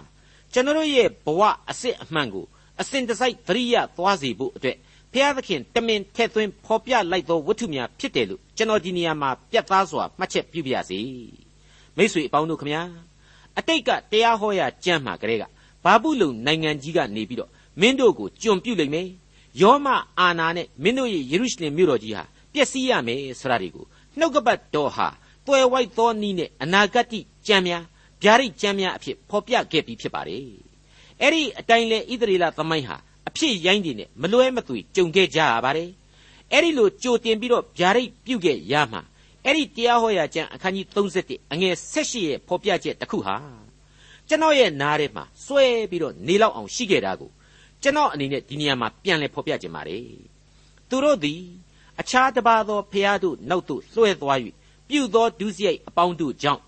[0.54, 2.46] ကျွန်တော်ရဲ့ဘဝအစစ်အမှန်ကို
[2.82, 4.78] အစဉ်တစိုက်သတိရသွားစေဖို့အတွက်
[5.14, 11.00] ဘုရားသခင်တမင်ထည့်သွင်းဖော်ပြလိုက်သောဝတ္ထုများဖြစ်တယ်လို့ကျွန်တော်ဒီနေရာမှာပြတ်သားစွာမှတ်ချက်ပြုပြရစီ
[11.98, 12.82] မိတ်ဆွေအပေါင်းတို့ခမညာ
[13.58, 15.44] အတိတ်ကတရားဟောရာကြမ်းမှာကလေးက
[15.84, 17.50] ဘာဘူးလုံနိုင်ငံကြီးကနေပြီးတော့
[17.82, 19.08] မင်းတို့ကိုကြုံပြုတ်လိမ့်မယ်
[19.62, 19.88] ယောမ
[20.20, 22.24] အာနာနဲ့မင်းတို့ရဲ့ယေရုရှလင်မြို့တော်ကြီးဟာ
[22.54, 23.86] ပျက်စီးရမယ်ဆိုတာတွေကို
[24.18, 25.08] နှုတ်ကပတ်တော်ဟာ
[25.48, 27.84] တွယ်ဝိုက်သောနီးနဲ့အနာဂတ်ကြံများ
[28.24, 30.44] ဗျာဒိတ်ကြံများအဖြစ်ဖော်ပြခဲ့ပြီးဖြစ်ပါတယ်
[31.22, 35.90] အဲ့ဒီအတိုင်းလဲဣသရေလသမိုင်းဟာအဖြစ်ရိုင်းတွေနဲ့မလွဲမသွေကြုံခဲ့ကြရပါတယ်
[36.52, 39.02] အဲ့ဒီလိုကြိုတင်ပြီးတော့ဗျာဒိတ်ပြုတ်ခဲ့ရမှာ
[39.46, 43.36] အဲ့ဒီတရားဟောရာကျမ်းအခန်းကြီး31အငယ်16ရဲ့ဖော်ပြချက်တစ်ခုဟာ
[44.28, 47.32] ကျွန်တော်ရဲ့နားထဲမှာစွဲပြီးတော့နေလောက်အောင်ရှိခဲ့တာကို
[47.84, 50.04] ကျွန်တော်အနေနဲ့ဒီနေရာမှာပြန်လဲဖော်ပြခြင်းပါတယ်
[50.90, 51.42] သူတို့သည်
[52.00, 54.40] အခြားတစ်ပါးသောဖျားတို့နောက်သို့လွှဲသွား၍
[54.90, 56.62] ပြုသောဒုစရိုက်အပေါင်းတို့ကြောင့်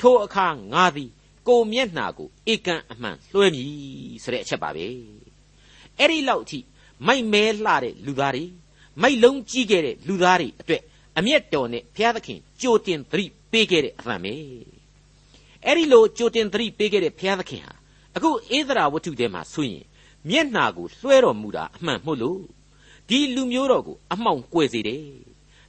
[0.00, 1.10] ထိုအခါငါသည်
[1.48, 4.86] ကိုမျက်နှာကိုဧကန်အမှန်လွှဲမည်ဆိုတဲ့အချက်ပါပဲ
[5.98, 6.58] အဲ့ဒီလောက်အထိ
[7.06, 8.44] မိုက်မဲလှတဲ့လူသားတွေ
[9.02, 10.82] မိုက်လုံးကြီးခဲ့တဲ့လူသားတွေအတွက်
[11.18, 14.34] အမျက်တော်နဲ့ဘုရားသခင်ကြိုတင်သတိပေးခဲ့တဲ့အသံပဲ
[15.64, 17.74] အဲ့ဒီလိုကြိုတင်သတိပေးခဲ့တဲ့ဘုရားသခင်ဟာ
[18.16, 19.84] အခုဧသရာဝတ္ထုထဲမှာဆိုရင်
[20.30, 22.40] မျက်နှာကိုလွှဲတော်မူတာအမှန်မဟုတ်လို့
[23.08, 25.04] ဒီလူမျိုးတော်ကိုအမှောင်ကွယ်စေတယ်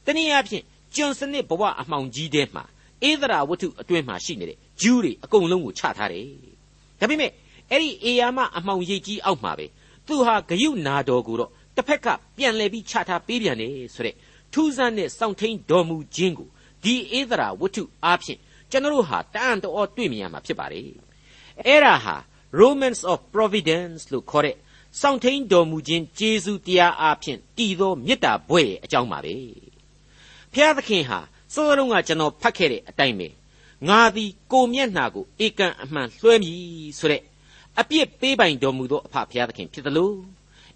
[0.05, 0.63] တနည်းအားဖြင့်
[0.95, 2.63] ကျွန်စနစ်ဘဝအမှောင်ကြီးထဲမှာ
[3.09, 6.25] ဧသရာဝတ္ထုအတွင်းမှာရှိနေတဲ့ဂျူးတွေအကုန်လုံးကိုချထားတယ်
[6.99, 7.31] ဒါပေမဲ့
[7.71, 9.65] အဲ့ဒီအေယာမအမှောင်ရိပ်ကြီးအောက်မှာပဲ
[10.07, 14.15] သူဟာဂယုနာတော်ကိုတော့တစ်ဖက်ကပြန်လဲပြီးချထားပေးပြန်တယ်ဆိုတဲ့
[14.53, 16.49] ထူးဆန်းတဲ့စောင့်ထိန်တော်မူခြင်းကို
[16.83, 18.39] ဒီဧသရာဝတ္ထုအားဖြင့်
[18.71, 20.83] ကျွန်တော်တို့ဟာတန်တော်တွေ့မြင်ရမှာဖြစ်ပါတယ်
[21.65, 22.15] အဲ့ဒါဟာ
[22.61, 24.55] Romans of Providence လို့ခေါ်တဲ့
[25.01, 29.35] စောင့်ထိန်တော်မူခြင်းကျေးဇူးတရားအားဖြင့်တည်သောမေတ္တာဘွဲ့ရဲ့အကြောင်းပါပဲ
[30.53, 31.19] ဖျားသခင်ဟာ
[31.53, 33.27] စောစောကကျွန်တော်ဖတ်ခဲ့တဲ့အတိုင်းပဲ
[33.87, 36.57] ငါသည်ကိုမျက်နှာကိုဧကန်အမှန်လွှဲမည်
[36.99, 37.21] ဆိုတဲ့
[37.79, 40.11] အပြစ်ပေးပိုင်တော်မူသောအဖဖျားသခင်ဖြစ်သလို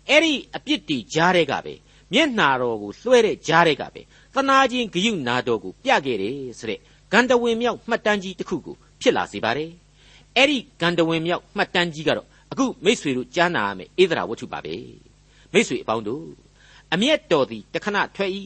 [0.10, 1.74] အဲ့ဒီအပြစ်တီကြားတဲ့ကပဲ
[2.14, 4.02] မျက်နှာတော်ကိုလွှဲတဲ့ကြားတဲ့ကပဲ
[4.34, 6.80] သနာချင်းဂယုနာတော်ကိုပြခဲ့တယ်ဆိုတဲ့
[7.12, 9.72] ဂန္ဓဝင်မြောက်မှတ်တမ်းကြီးတစ်ခုကိုဖြစ်လာစေပါတယ်
[10.36, 14.76] အဲ့ဒီဂန္ဓဝင်မြောက်မှတ်တမ်းကြီးကတော့အခုမိษွေတို့ကြားနာရမယ်ဧဒရာဝတ္ထုပါပဲ
[15.54, 16.28] မိษွေအပေါင်းတို့
[16.94, 18.32] အမျက်တော်သည်တခဏထွက်၏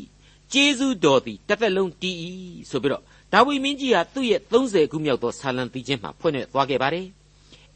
[0.57, 2.15] ကျေးဇူးတော်သည်တစ်သက်လုံးတည်၏
[2.69, 7.05] ဆိုပြီးတော့ဒါဝိမင်းကြီးဟာသူ့ရဲ့30ခုမြောက်သောဆာလံတီးခြင်းမှာဖွင့်ရသွားခဲ့ပါတယ်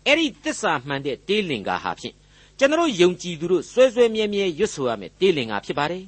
[0.05, 2.15] အဲ့ဒီတစ္ဆာမှန်တဲ့တေးလင်္ကာဟာဖြင့်
[2.57, 6.03] ကျွန်တော်ယုံကြည်သူတို့ဆွဲဆွဲမြဲမြဲရွတ်ဆိုရမယ်တေးလင်္ကာဖြစ်ပါတယ်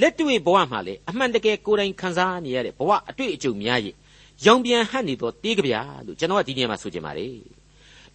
[0.00, 3.94] လက်တွေ့ဘဝမှာလေအမှန်တကယ်ကိုယ်တိုင်ခံစားနေရတဲ့ဘဝအတွေ့အကြုံများရဲ့
[4.44, 5.74] ရောင်ပြန်ဟပ်နေသောတေးကြပြ
[6.06, 7.30] လို့ကျွန်တော်ကဒီနေရာမှာဆိုချင်ပါတယ်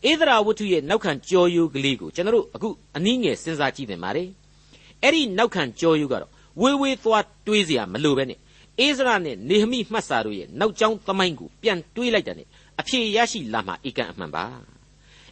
[0.10, 4.28] ဧဒရာဝတ္ထုရဲ့နောက်ခံကြော်ယိုးကလေးကိုကျွန်တော်တို့အခုအနည်းငယ်စဉ်းစားကြည့်သင့်ပါတယ်
[5.04, 8.39] အဲ့ဒီနောက်ခံကြော်ယိုးကတော့ ဝေးဝေးသွားတွေးเสียမလိုပဲနဲ့
[8.81, 12.49] အိစရာနဲ့နေဟမိမှတ်စာတို့ရဲ့နောက်ကျောင်းသမိုင်းကိုပြန်တွေးလိုက်တဲ့
[12.81, 14.45] အဖြေရရှိလာမှဧကန်အမှန်ပါ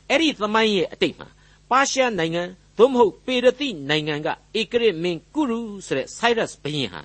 [0.09, 1.29] အဲ့ဒီသမိုင်းရဲ့အတိတ်မှာ
[1.71, 2.43] ပါရှားနိုင်ငံ
[2.79, 4.29] သို့မဟုတ်ပေရတိနိုင်ငံက
[4.61, 7.01] ဧကရစ်မင်းကုရုဆိုတဲ့ Cyrus ဘုရင်ဟာ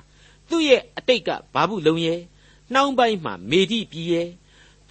[0.50, 2.20] သူ့ရဲ့အတိတ်ကဘာဘူးလုံရဲ့
[2.74, 4.28] နှောင်းပိုင်းမှာမေဒီပြည်ရဲ့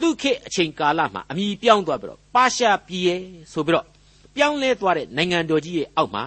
[0.01, 3.21] သူ့ခေတ်အချိန်ကာလမှာအမိပြောင်းသွားပြီးတော့ပါရှားပြည်ရဲ့
[3.53, 3.87] ဆိုပြီးတော့
[4.35, 6.25] ပြောင်းလဲသွားတဲ့နိုင်ငံတော်ကြီးရဲ့အောက်မှာ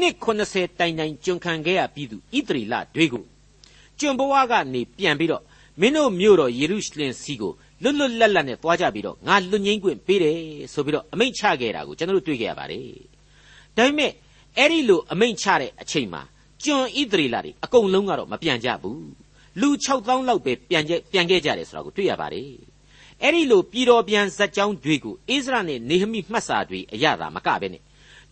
[0.00, 3.24] နှစ်80တိုင်တိုင်ကျွန်ခံခဲ့ရပြီးသူဣသရေလတွေကို
[3.98, 5.42] ကျွန်ဘဝကနေပြန်ပြီးတော့
[5.80, 10.36] မင်းတို့မြို့တော်ယေရုရှလင်စီကိုလွတ်လွတ်လပ်လပ်နဲ့သွားကြပြီးတော့ငါလွတ်ငင်းခွင့်ပေးတယ်
[10.72, 12.84] ဆိုပြီးတော့အမိန့်ချခဲ့တာကိုကျွန်တော်တို့တွေ့ခဲ့ရပါတယ်
[13.76, 14.12] ဒါပေမဲ့
[14.58, 16.22] အဲ့ဒီလိုအမိန့်ချတဲ့အချိန်မှာ
[16.64, 19.08] ကျွန်ဣသရေလတွေအကုန်လုံးကတော့မပြန်ကြဘူး
[19.60, 22.50] လူ6000လောက်ပဲပြန်ပြန်ခဲ့ကြတယ်ဆိုတာကိုတွေ့ရပါတယ်
[23.22, 27.82] အဲ့ဒီလိုပြည်တော်ပြန်ဇက်ကြောင်းတွေကိုအိစရာနဲ့နေဟမိမှတ်စာတွေအရသာမကပဲနဲ့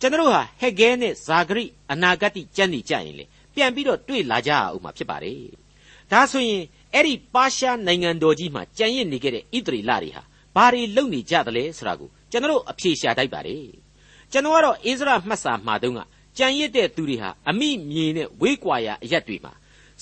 [0.01, 5.39] ကျွန်တော်တို့ဟာဟက်ဂဲနဲ့ဇာဂရိအနာဂတ်ကြံ့နေကြရင်လေပြန်ပြီးတော့တွေ့လာကြအောင်မှာဖြစ်ပါတယ်
[6.11, 10.23] ဒါဆိုရင်အဲ့ဒီပါရှားနိုင်ငံတော်ကြီးမှာကြံရစ်နေခဲ့တဲ့ဣသရေလတွေဟာ
[10.55, 13.65] ဘာတွေလုပ်နေကြသလဲဆိုတာကိုကျွန်တော်အဖြေရှာတတ်ပါတယ်
[14.31, 15.99] ကျွန်တော်ကတော့အိစရာမှတ်စာမှာတုန်းက
[16.37, 19.53] ကြံရစ်တဲ့သူတွေဟာအမိမြေနဲ့ဝေးကွာရာအရက်တွေမှာ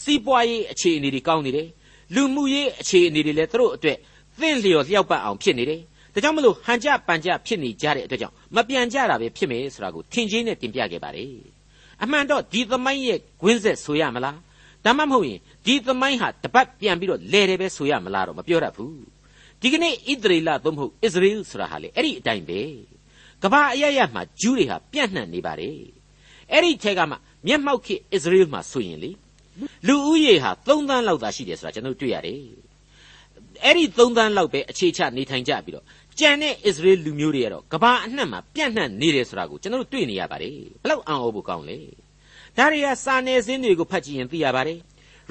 [0.02, 1.68] စီးပွားရေးအခြေအနေတွေကောင်းနေတယ်
[2.16, 3.98] လူမှုရေးအခြေအနေတွေလည်းသူတို့အတွက်
[4.40, 5.82] သင့်လျော်လျောက်ပတ်အောင်ဖြစ်နေတယ်
[6.16, 11.34] ဒါကြောင့်မလို့ဟန်ကြပန်ကြဖြစ်နေကြတဲ့အတွက်ကြောင့်မပြန်ကြတာပဲဖြစ်မယ်ဆိုတာကိုထင်ကြီးနဲ့တင်ပြခဲ့ပါတယ်
[12.04, 14.38] အမှန်တော့ဒီသမိုင်းရဲ့ဂွင်းဆက်ဆိုရမလား
[14.86, 18.98] ဒါမှမဟုတ်ရင်ဒီသမိုင်းဟာတပတ်ပြန်ပြီးတော့လဲတယ်ပဲဆိုရမလားတော့မပြောတတ်ဘူး
[19.62, 22.62] ဒီကနေ့ဣသရေလသို့မဟုတ်ဣသရေလဆိုတာဟာလေအဲ့ဒီအတိုင်းပဲ
[23.44, 25.80] ကဘာအရရမှာဂျူးတွေဟာပြန့်နှံ့နေပါတယ်
[26.52, 27.16] အဲ့ဒီထဲကမှ
[27.48, 29.12] မျက်မှောက်ခေဣသရေလမှာဆိုရင်လေ
[29.88, 32.42] လူဦးရေဟာ3သန်းလောက်သာရှိတယ်ဆိုတာကျွန်တော်တွေ့ရတယ်
[33.64, 35.86] အဲ့ဒီ3သန်းလောက်ပဲအခြေချနေထိုင်ကြပြီးတော့
[36.20, 41.78] ကြံတဲ့ဣသရေလလူမျိုးတွေကတော့ကဘာအနှံ့မှာပြန့်နှံ့နေတယ်ဆိုတာကိုကျွန်တော်တွေ့နေရပါတယ်ဘလောက်အံ့ဩဖို့ကောင်းလဲ
[42.58, 44.80] ဒါတွေကစာနယ်ဇင်းတွေကိုဖတ်ကြည့်ရင်သိရပါတယ်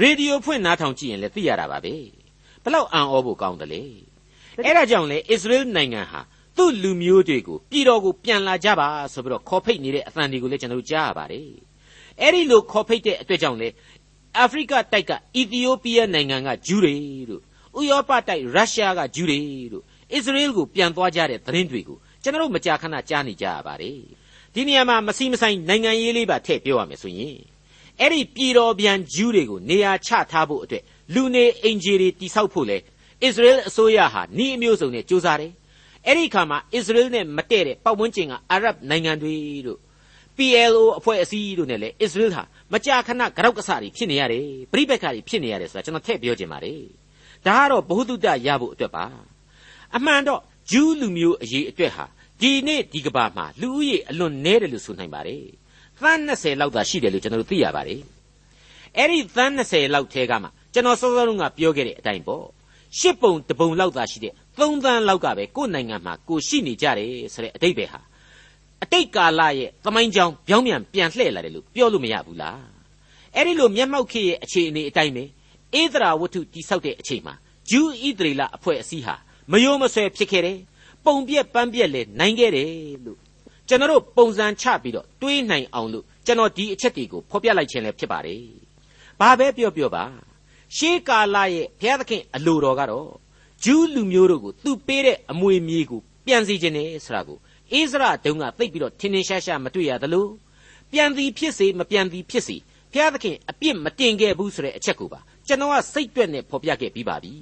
[0.01, 1.95] ရေဒီယိုဖွင့်နားထောင်ကြည့်ရင်လည်းသိရတာပါပဲ
[2.65, 3.83] ဘလောက်အံ့ဩဖို့ကောင်းတယ်လေ
[4.65, 6.21] အဲ့ဒါကြောင့်လေဣသရေလနိုင်ငံဟာ
[6.57, 11.49] သူ့လူမျိုးတွေကိုပြည်တော်ကိုပြန်လာကြပါဆိုပြီးတော့ခေါ်ဖိတ်နေတဲ့အသံတွေကိုလည်းကျွန်တော်တို့ကြားရပါတယ်
[12.21, 13.69] အဲ့ဒီလိုခေါ်ဖိတ်တဲ့အတွက်ကြောင့်လေ
[14.39, 16.95] အာဖရိကတိုက်ကအီသီယိုးပီးယားနိုင်ငံကဂျူးတွေ
[17.31, 17.43] တို့
[17.79, 19.41] ဥရောပတိုက်ရုရှားကဂျူးတွေ
[19.73, 23.99] တို့ အစ္စရေးကိုပြန်သွားကြတဲ့သတင်းတွေကိုကျွန်တော်တို့မကြာခဏကြားနေကြရပါတယ်
[24.55, 27.37] ဒီနေရာမှာမစီမဆိုင်နိုင်ငံရေးလေးပါထည့်ပြောရမယ်ဆိုရင်
[28.01, 30.83] အဲ့ဒီပြည်တော်ပြန်ဂျူးတွေကိုနေရာချထားဖို့အတွက်
[31.15, 32.79] လူနေအင်ဂျီတွေတိဆောက်ဖို့လေ
[33.23, 35.53] အစ္စရေးအစိုးရဟာဤအမျိုးစုံနဲ့ကြိုးစားတယ်
[36.07, 39.35] အဲ့ဒီခါမှာအစ္စရေးနဲ့မတည့်တဲ့ပတ်ဝန်းကျင်ကအာရဗ်နိုင်ငံတွေ
[39.67, 39.79] တို့
[40.37, 46.81] PLO အဖွဲ့အစည်းတို့နဲ့လည်းအစ္စရေးဟာမကြာခဏကြောက်ကစားတွေဖြစ်နေရတယ်ပြိပက္ခတွေဖြစ်နေရတယ်ဆိုတာကျွန်တော်ထည့်ပြောချင်ပါတယ်
[47.47, 49.05] ဒါကတော့ဘ ഹു တုတရဖို့အတွက်ပါ
[49.97, 52.05] အမှန်တော့ဂျူးလူမျိုးအရေးအတွက်ဟာ
[52.41, 55.45] ဒီနေ့ဒီကဘာမှာလူဦးရေအလွန်နည်းတယ်လို့ဆိုနိုင်ပါတယ်
[56.01, 58.01] သန်း20လောက်သာရှိတယ်လို့ကျွန်တော်တို့သိရပါတယ်
[58.97, 62.45] အဲ့ဒီသန်း20လောက်ထဲကမှကျွန်တော်စောစောကပြောခဲ့တဲ့အတိုင်းပေါ့
[62.99, 68.01] ရှစ်ပုံတပုံလောက်သာရှိတဲ့သုံးသန်းလောက်ကပဲကိုယ့်နိုင်ငံမှာကိုရှိနေကြတယ်ဆိုတဲ့အတိတ်ပဲဟာ
[68.83, 72.61] အတိတ်ကာလရဲ့သမိုင်းကြောင်းပြောင်းပြန်ပြန်လှည့်လာတယ်လို့ပြောလို့မရဘူးလား
[73.35, 75.25] အဲ့ဒီလိုမျက်မှောက်ခေရဲ့အခြေအနေအတိုင်းပဲ
[75.81, 77.35] ဧဒရာဝတ္ထုတိဆောက်တဲ့အချိန်မှာ
[77.71, 79.15] ဂျူးဣသရေလအဖွဲ့အစည်းဟာ
[79.51, 80.59] မယိုးမဆွဲဖြစ်ခဲ့တယ်
[81.05, 82.71] ပုံပြက်ပန်းပြက်လေနိုင်ခဲ့တယ်
[83.05, 83.19] လို့
[83.69, 88.43] ကျွန်တော်တို့ပုံစံချပြီးတော့တွေးနိုင်အောင်လို့ကျွန်တော်ဒီအချက်တွေကိုဖော်ပြလိုက်ခြင်းလည်းဖြစ်ပါတယ်
[89.21, 90.05] ဘာပဲပြောပြောပါ
[90.77, 93.11] ရှေးကာလရဲ့ဘုရားသခင်အလိုတော်ကတော့
[93.65, 97.39] ဂျူးလူမျိုးတို့ကိုသူပေးတဲ့အမွေမြေကိုပြန်စီခြင်းနဲ့ဆိုတာကို
[97.73, 100.27] အိစရာတုံးကသိပ်ပြီးတော့ထင်းထင်းရှားရှားမတွေ့ရသလို
[100.93, 102.57] ပြန်သည်ဖြစ်စေမပြန်သည်ဖြစ်စေ
[102.93, 107.35] ဘုရားသခင်အပြစ်မတင်ခဲ့ဘူးဆိုတဲ့အချက်ကိုပါကျွန်တော်ကစိတ်တွက်နဲ့ဖော်ပြခဲ့ပြီးပါပြီ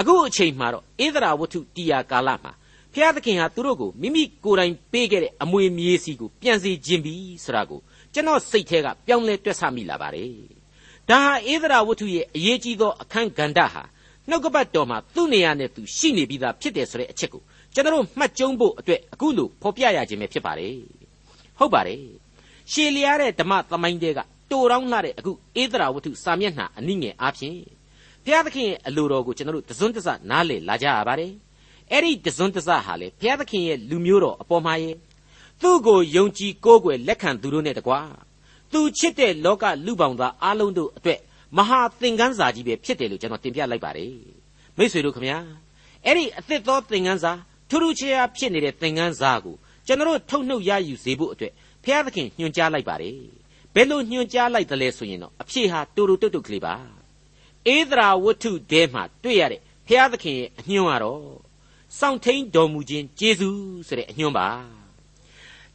[0.00, 2.52] အခုအချိန်မှာတော့အိသရာဝတ္ထုတီယာကာလမှာ
[2.92, 7.80] ဘုရားသခင်ဟာသူတို့ကိုမိမိကိုယ်တိုင်ပေးခဲ့တဲ့အမွေမြေစီကိုပြန်စီခြင်းပြီဆိုတာကို
[8.12, 10.32] ကျွန်တော်စိတ်ထဲကပြောင်းလဲတွက်ဆမိလာပါတယ်
[11.08, 13.82] ဒါဟာအိသရာဝတ္ထုရဲ့အရေးကြီးသောအခန်းကဏ္ဍဟာ
[14.28, 17.42] နှုတ်ကပတ်တော်မှာသူ့နေရာနဲ့သူရှိနေပြီးသားဖြစ်တယ်ဆိုတဲ့အချက်ကို
[17.74, 20.74] ကျွန်တော်မှတ်ကျုံးဖို့အတွက်အခုလိုဖော်ပြရခြင်းပဲဖြစ်ပါတယ်
[21.58, 22.02] ဟုတ်ပါတယ်
[22.72, 25.32] ရှေလျားတဲ့ဓမ္မသမိုင်းတဲကတိုတောင်းလာတဲ့အခု
[25.62, 27.58] ဧဒရာဝတ္ထုစာမျက်နှာအနည်းငယ်အားဖြင့်
[28.28, 31.32] ဘုရားသခင်ရဲ့အလိုတော်ကိုကျွန်တော်တို့တစွန်းတစနားလည်လာကြရပါတယ်
[31.92, 34.96] အဲ့ဒီတစွန်းတစဟာလေဘုရားသခင်ရဲ့လူမျိုးတော်အပေါ်မှာရဲ့
[35.62, 38.00] သူ့ကိုယုံကြည်ကိုးကွယ်လက်ခံသူတို့နဲ့တကွာ
[38.72, 41.20] သူချစ်တဲ့လောကလူပေါင်းသားအလုံးတို့အတွက်
[41.56, 44.12] မဟာသင်္ကန်းစာကြီးပဲဖြစ်တယ်လို့ကျွန်တော်တင်ပြလိုက်ပါတယ်
[44.78, 45.38] မိษွေတို့ခမညာ
[46.04, 47.32] အဲ့ဒီအသစ်သောသင်္ကန်းစာ
[47.70, 49.54] ထူးထူးခြားခြားဖြစ်နေတဲ့သင်္ကန်းစာကို
[49.86, 51.52] ကျွန်တော်ထုတ်နှုတ်ရယူစေဖို့အတွက်
[51.84, 53.16] ဘုရားသခင်ညွှန်ကြားလိုက်ပါတယ်
[53.74, 56.97] ဘယ်လိုညွှန်ကြားလိုက်သလဲဆိုရင်တော့အဖြေဟာတူတူတုတ်တုတ်ကလေးပါ
[57.74, 61.22] ဧဒရာဝတ္ထုတဲမှာတွေ့ရတဲ့ဘုရားသခင်ရဲ့အညွှန်ကတော့
[61.98, 64.48] စောင့်ထိန်တော်မူခြင်းကျေးဇူးဆိုတဲ့အညွှန်ပါ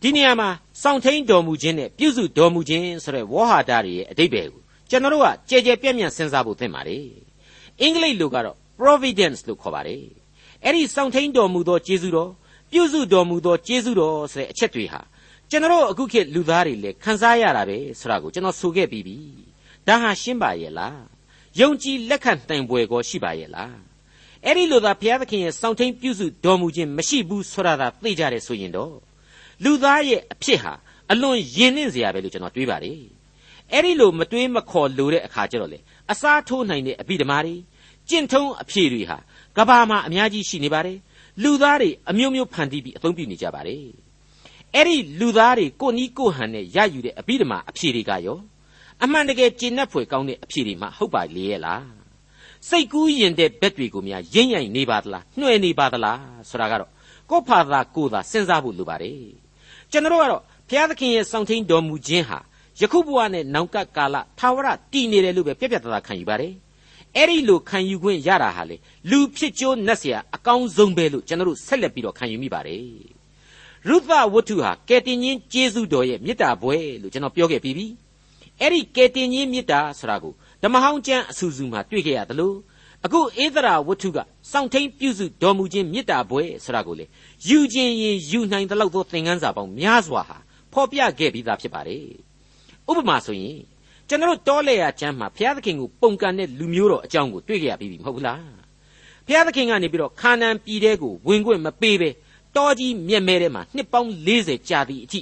[0.02, 0.50] ဒီနေရာမှာ
[0.82, 7.08] စောင့်ထိန်တော်မူခြင်းနဲ့ပြုစုတော်မူခြင်းဆိုတဲ့ဝေါဟာဒတွေရဲ့အတိတ်ပဲကိုကျွန်တော်တို့ကကြဲကြဲပြန့်ပြန့်စဉ်းစားဖို့သင့်ပါတယ်
[7.82, 10.04] အင်္ဂလိပ်လိုကတော့ providence လို့ခေါ်ပါတယ်
[10.64, 12.32] အဲ့ဒီစောင့်ထိန်တော်မူသောကျေးဇူးတော်
[12.72, 15.02] ပြုစုတော်မူသောကျေးဇူးတော်ဆိုတဲ့အချက်တွေဟာ
[15.50, 19.18] ကျွန်တော်အခုခေတ်လူသားတွေလည်းခန်းစားရတာပဲဆိုတာကိုကျွန်တော်ဆိုခဲ့ပြီးပြီ
[19.88, 21.13] ဒါဟာရှင်းပါရဲ့လား
[21.60, 23.78] ယုံကြည်လက်ခံတိုင်ပွဲကိုရှိပါရဲ့လား
[24.46, 28.94] အဲ့ဒီလိုသာဘုရားသခင်ရဲ့စောင့်ထိန်ပြုစုတော်မူခြင်းမရှိဘူးဆိုတာသာသိကြတယ်ဆိုရင်တော့
[29.64, 30.74] လူသားရဲ့အဖြစ်ဟာ
[31.12, 33.00] အလွန်ယဉ်နှင်းစရာပဲလို့ကျွန်တော်တွေးပါတယ်
[33.72, 35.80] အဲ့ဒီလိုမတွေးမခေါ်လို့တဲ့အခါကျတော့လေ
[36.12, 37.56] အစားထိုးနိုင်တဲ့အပိဓမ္မာတွေ
[38.10, 39.18] ကျင့်ထုံးအဖြေတွေဟာ
[39.58, 40.98] ကဘာမှာအများကြီးရှိနေပါတယ်
[41.44, 43.86] လူသားတွေအမျိုးမျိုးဖန်တီးပြီးအသုံးပြုနေကြပါတယ်
[44.76, 48.40] အဲ့ဒီလူသားတွေကိုနီးကိုဟန်နဲ့ရယူတဲ့အပိဓမ္မာအဖြေတွေကရော
[49.03, 51.87] အမှန်တကယ်ကျင့်납ဖွယ်ကောင်းတဲ့အဖြေတွေမှဟုတ်ပါလေရဲ့လား
[52.69, 56.91] စိတ်ကူးရင်တဲ့ဘက်တွေကိုများရင့်ရိုင်နေပါသလားနှွှဲနေပါသလားဆိုတာကတော့
[57.31, 59.21] ကိုယ့်ဖာသာကိုယ်သာစဉ်းစားဖို့လိုပါတယ်
[59.91, 62.39] ကျွန်တော်ကတော့ဘုရားသခင်ရဲ့စောင့်ထိန်တော်မူခြင်းဟာ
[62.81, 66.53] ယခုဘဝနဲ့နောင်ကကာလသာဝရတည်နေတယ်လို့ပဲပြက်ပြက်သားသားခံယူပါတယ်
[67.17, 68.77] အဲ့ဒီလိုခံယူခွင့်ရတာဟာလေ
[69.11, 72.83] လူဖြစ်ကျိုးနတ်เสียအကောင်းဆုံးပဲလို့ကျွန်တော်တို့ဆက်လက်ပြီးတော့ခံယူမိပါတယ်
[73.89, 77.87] ရုသဝတ္ထုဟာကယ်တင်ရှင်ကျေးဇူးတော်ရဲ့မေတ္တာဘွယ်လို့ကျွန်တော်ပြောခဲ့ပြီးပြီ
[78.64, 82.56] အဲ့ဒီကယ်တင်ရှင်မေတ္တာဆိုတာကိုဓမ္မဟောင်းကျမ်းအဆူဆူမှာတွေ့ခဲ့ရတယ်လို့
[83.06, 84.18] အခုဧသရာဝတ္ထုက
[84.52, 87.06] စောင့်ထိန်ပြုစုတော်မူခြင်းမေတ္တာဘွယ်ဆိုတာကိုလေ
[87.48, 90.38] ယူခြင်းရင်ယူနိုင်တဲ့လောက်သောသင်ခန်းစာပေါင်းများစွာဟာ
[90.74, 92.06] ဖော်ပြခဲ့ပြီးသားဖြစ်ပါတယ်
[92.90, 93.60] ဥပမာဆိုရင်
[94.08, 98.42] ကျွန်တော်တောလေယာကျမ်းမှာဘုရားသခင်ကိုပုံကန်တဲ့လူမျိုးတော်အကြောင်းကိုတွေ့ကြရပြီမဟုတ်ဘူးလား
[99.28, 102.10] ဘုရားသခင်ကနေပြီးတော့ခါနန်ပြည်တဲကိုဝင်ခွင့်မပေးပဲ
[102.56, 105.20] တောကြီးမြက်မဲထဲမှာနှစ်ပေါင်း40ကြာသည့်အထိ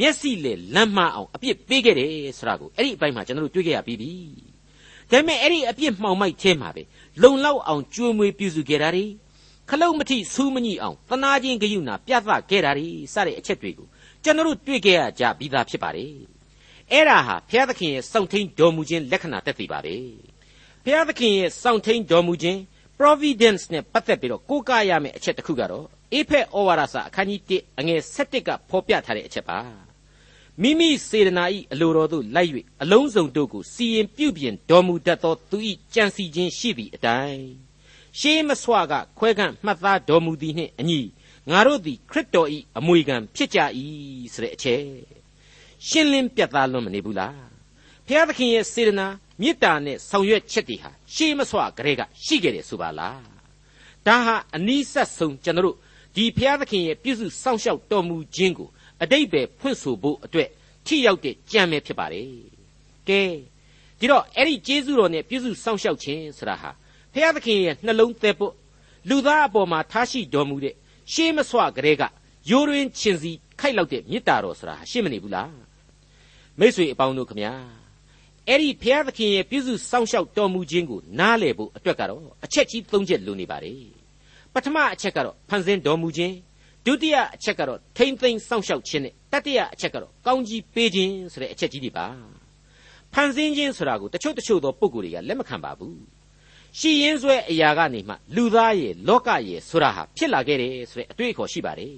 [0.00, 4.12] မျက်စိလေလမ်းမအောင်အပြစ်ပေးခဲ့တယ်ဆိုတာကိုအဲ့ဒီအပိုင်းမှာကျွန်တော်တို့တွေ့ကြရပြီးပြီ
[5.10, 6.82] ဒါပေမဲ့အဲ့ဒီအပြစ်မှောင်မိုက်ထဲမှာပဲ
[7.22, 9.04] လုံလောက်အောင်ကြွေးမွေးပြုစုခဲ့တာ ड़ी
[9.70, 13.86] ခလုတ်မထိစူးမညိအောင်တနာချင်းဂယုဏပြသခဲ့တာ ड़ी စတဲ့အချက်တွေကို
[14.24, 16.12] ကျွန်တော်တို့တွေ့ခဲ့ရကြပြီးသားဖြစ်ပါတယ်
[16.92, 19.94] အဲ့ဒါဟာဘုရားသခင်ရဲ့စောင့်ထိန်တော်မူခြင်းလက္ခဏာတက်တည်ပါပဲ
[20.84, 22.60] ဘုရားသခင်ရဲ့စောင့်ထိန်တော်မူခြင်း
[23.02, 29.58] providence နဲ့ပတ်သက်ပြီးတော့ကိုးကားရမယ့်အချက်တစ်ခုကတော့အေဖက်ဩဝါဒစာအခန်းကြီး1အငယ်7ကဖော်ပြထားတဲ့အချက်ပါ
[30.62, 32.50] မိမိစေတနာဤအလိုတော်သို့လိုက်၍
[32.82, 37.44] အလုံးစုံတို့ကိုစီရင်ပြုပြင်တော်မူတတ်သောသူဤကြံစီခြင်းရှိသည့်အတိုင်း
[38.18, 41.00] ရှေးမဆွကခွဲကန့်မှတ်သားတော်မူသည်နှင့်အညီ
[41.50, 43.58] ငါတို့သည်ခရစ်တော်ဤအမွေခံဖြစ်ကြ၏
[44.34, 44.84] ဆိုတဲ့အချက်
[45.88, 47.51] ရှင်းလင်းပြတ်သားလွန်မနေဘူးလား
[48.12, 49.06] ဖျားသခင်ရဲ့စေတနာ
[49.40, 53.22] မေတ္တာနဲ့ဆောင်ရွက်ချက်တွေဟာရှေးမဆွကလေးကရှိခဲ့တယ်ဆိုပါလား
[54.06, 55.76] ဒါဟာအနီးဆက်ဆုံးကျွန်တော်တို့
[56.16, 58.68] ဒီဖျားသခင်ရဲ့ပြုစုစောင့်ရှောက်တော်မူခြင်းကို
[59.02, 60.48] အတိတ်ပဲဖွင့်ဆိုဖို့အတွက်
[60.86, 62.28] ထိရောက်တဲ့ကြံပဲဖြစ်ပါတယ်
[63.08, 63.22] ကဲ
[63.98, 66.70] ဒီတော့အဲ့ဒီကျေးဇူးတော်နဲ့ပြုစုစောင့်ရှောက်ခြင်းဆိုတာဟာ
[67.12, 68.52] ဖျားသခင်ရဲ့နှလုံးသက်ဖို့
[69.08, 70.74] လူသားအပေါ်မှာထားရှိတော်မူတဲ့
[71.12, 72.02] ရှေးမဆွကလေးက
[72.50, 75.52] ရိုးရင်းချင်းစီခိုက်လောက်တဲ့မေတ္တာတော်ဆိုတာရှင်းမနေဘူးလား
[76.58, 77.81] မိတ်ဆွေအပေါင်းတို့ခမညာ
[78.48, 83.82] အဲ့ဒီဘုရားသခင်ရဲ့ပြုစုစောင့်ရှောက်တော်မူခြင်းကိုနားလည်ဖို့အတွက်ကတော့အချက်ကြီး၃ချက်လိုနေပါတယ်
[84.54, 86.34] ပထမအချက်ကတော့ဖန်ဆင်းတော်မူခြင်း
[86.86, 92.06] ဒုတိယအချက်ကတော့ထိမ့်သိမ်းစောင့်ရှောက်ခြင်းနဲ့တတိယအချက်ကတော့ကောင်းကြီးပေးခြင်းဆိုတဲ့အချက်ကြီးတွေပါ
[93.12, 96.00] ဖန်ဆင်းခြင်းဆိုတာကိုတချို့တချို့သောပုဂ္ဂိုလ်တွေကလက်မခံပါဘူး
[96.78, 101.96] ရှိရင်းဆွဲအရာကနေမှလူသားရဲ့လောကရဲ့ဆိုတာဟာဖြစ်လာခဲ့တယ်ဆိုတဲ့အတွေ့အခေါ်ရှိပါတယ်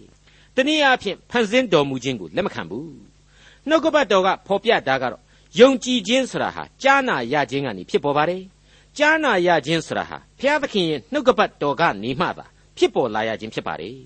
[0.56, 2.90] တနည်းအားဖြင့်ဖန်ဆင်းတော်မူခြင်းကိုလက်မခံဘူး
[3.68, 5.22] နှုတ်ကပတ်တော်ကဖော်ပြတာကတော့
[5.60, 8.42] ယုံကြည်ခြင်းဆိုတာဟာကြားနာရခြင်းကနေဖြစ်ပေါ်ပါတယ်
[8.98, 13.96] ကြားနာရခြင်းဆိုတာဟာဘုရားသခင်ရဲ့နှုတ်ကပတ်တော်ကနေမှသာဖြစ်ပေါ်လာရခြင်းဖြစ်ပါတယ်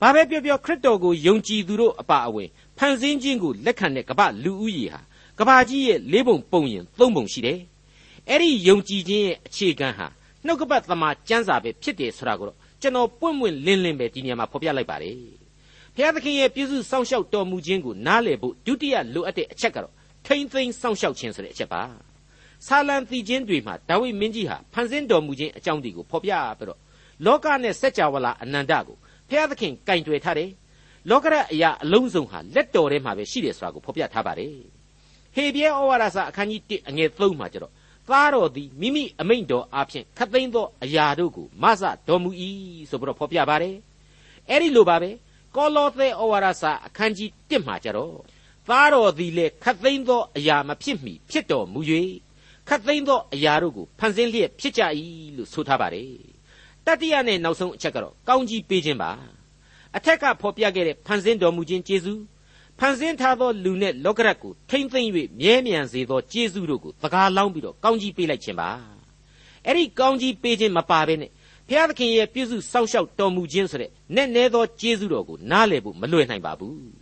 [0.00, 5.00] ဘာပဲပြောပြောခရစ်တော်ကိုယုံကြည်သူတို့အပါအဝင်ဖန်ဆင်းခြင်းကိုလက်ခံတဲ့ကမ္ဘာလူဦးရေဟာ
[5.38, 7.58] ကမ္ဘာကြီးရဲ့လေးပုံပုံရင်သုံးပုံရှိတယ်
[8.28, 10.06] အဲ့ဒီယုံကြည်ခြင်းရဲ့အခြေခံဟာ
[10.46, 15.16] နှုတ်ကပတ်သမာကျမ်းစာပဲဖြစ်တယ်ဆိုတာကိုတော့ကျွန်တော်ပွင့်ပွင့်လင်းလင်းပဲဒီနေရာမှာဖော်ပြလိုက်ပါတယ်
[15.94, 19.94] ဘုရားသခင်ရဲ့ပြုစုစောင့်ရှောက်တော်မူခြင်းကိုနားလည်ဖို့ဒုတိယလိုအပ်တဲ့အချက်ကတော့
[20.32, 21.82] ထိမ့်သိမ်းစောင့်ရှောက်ခြင်းဆိုတဲ့အချက်ပါ
[22.66, 26.78] ဆာလံတီချင်းတွေမှာဒါဝိမင်းကြီးဟာဖန်ဆင်းတော်မူခြင်းအကြောင်းတွေကိုဖော်ပြပြီးတော့
[27.26, 28.96] လောကနဲ့စัจ java လာအနန္တကို
[29.28, 30.50] ဘုရားသခင်ကင်တွယ်ထားတယ်
[31.10, 34.54] လောကရအရာအလုံးစုံဟာလက်တော်ထဲမှာပဲရှိတယ်ဆိုတာကိုဖော်ပြထားပါတယ်
[35.34, 37.72] ဟေပြဲဩဝါဒစာအခန်းကြီး1အငယ်3မှာကျတော့
[38.08, 42.30] သားတော်သည်မိမိအမိန့်တော်အဖြစ်ခတ်သိမ်းသောအရာတို့ကိုမဆတော်မူ၏
[42.90, 43.74] ဆိုပြီးတော့ဖော်ပြပါတယ်
[44.48, 45.10] အဲ့ဒီလိုပါပဲ
[45.56, 48.14] ကောလောသဲဩဝါဒစာအခန်းကြီး1မှာကျတော့
[48.70, 51.80] သားတော်သည်လည်းခတ်သိမ်းသောအရာမဖြစ်မီဖြစ်တော်မူ၍
[52.68, 54.82] ခတ်သိမ်းသောအရာတို့ကိုဖန်ဆင်းလျက်ဖြစ်ကြ၏
[55.36, 56.12] လို့ဆိုထားပါတယ်
[56.86, 59.10] တတိယနဲ့နောက်ဆုံးအချက်ကတော့ကောင်းကြီးပေးခြင်းပါ
[59.96, 62.22] အထက်ကဖော်ပြခဲ့တဲ့ဖန်ဆင်းတော်မူခြင်းကျေးဇူး
[62.78, 68.70] ဖန်ဆင်းထားသောလူနဲ့လောကရက်ကိုထိမ့်သိမ့်၍မြဲမြံစေသောကျေးဇူးတို့ကိုသကားလောင်းပြီးတော့ကောင်းကြီးပေးလိုက်ခြင်းပါ
[69.66, 71.30] အဲ့ဒီကောင်းကြီးပေးခြင်းမပါဘဲနဲ့
[71.68, 76.99] ဘုရားသခင်ရဲ့ပြုစုစောင့်ရှောက်တော်မူခြင်းဆိုတဲ့နဲ့နဲသောကျေးဇူးတော်ကိုနားလည်ဖို့မလွယ်နိုင်ပါဘူး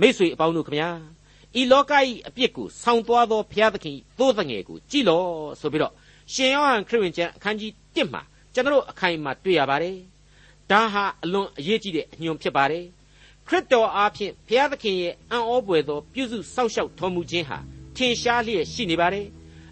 [0.00, 0.88] မိษွေအပေါင်းတို့ခမညာ
[1.60, 1.92] ဤလောက၏
[2.28, 5.22] အပြစ်ကိုဆောင်းသွားသောဘုရားသခင်သိုးတငယ်ကိုကြည်လော
[5.60, 5.92] ဆိုပြီးတော့
[6.32, 8.22] ရှင်ယောဟန်ခရစ်ဝင်ကျမ်းအခန်းကြီး1မှာ
[8.54, 9.96] ကျွန်တော်အခိုင်အမာတွေ့ရပါတယ်
[10.70, 12.84] ဒါဟာအလွန်အရေးကြီးတဲ့အညွန်ဖြစ်ပါတယ်
[13.48, 17.58] ခရစ်တော်အားဖြင့်ဘုရားသခင်ရဲ့အံ့ဩပွေသောပြုစုစောင့်ရှောက်တော်မူခြင်းဟာ
[17.96, 19.26] ထင်ရှားလျက်ရှိနေပါတယ်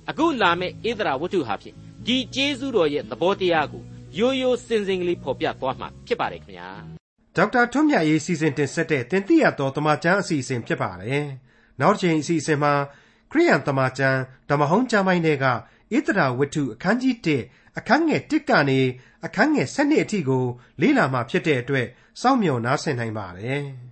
[0.09, 1.75] အခုလာမယ့်ဧဒရာဝတ္ထုဟာဖြင့်
[2.07, 3.83] ဒီကျေးဇူးတော်ရဲ့သဘောတရားကို
[4.19, 7.00] ရိုးရိုးစင်စင်ကလေးဖော်ပြသွားမှာဖြစ်ပါတယ်ခင်ဗျာ
[7.37, 11.27] ဒေါက်တာထွန်းမြတ်ရေးစီစဉ်တင်ဆက်တဲ့တင်ပြတော်တမချန်းအစီအစဉ်ဖြစ်ပါတယ်
[11.81, 12.73] နောက်တစ်ချိန်အစီအစဉ်မှာ
[13.31, 14.19] ခရိယန်တမချန်း
[14.51, 15.53] ဓမ္မဟောင်းကျမ်းပိုင်းတွေကဣ
[16.07, 17.17] သရာဝတ္ထုအခန်းကြီး
[17.47, 18.81] 1အခန်းငယ်1ကနေ
[19.27, 20.45] အခန်းငယ်7အထိကို
[20.81, 21.87] လေ့လာမှဖြစ်တဲ့အတွက်
[22.21, 23.65] စောင့်မျှော်နားဆင်နိုင်ပါတယ်။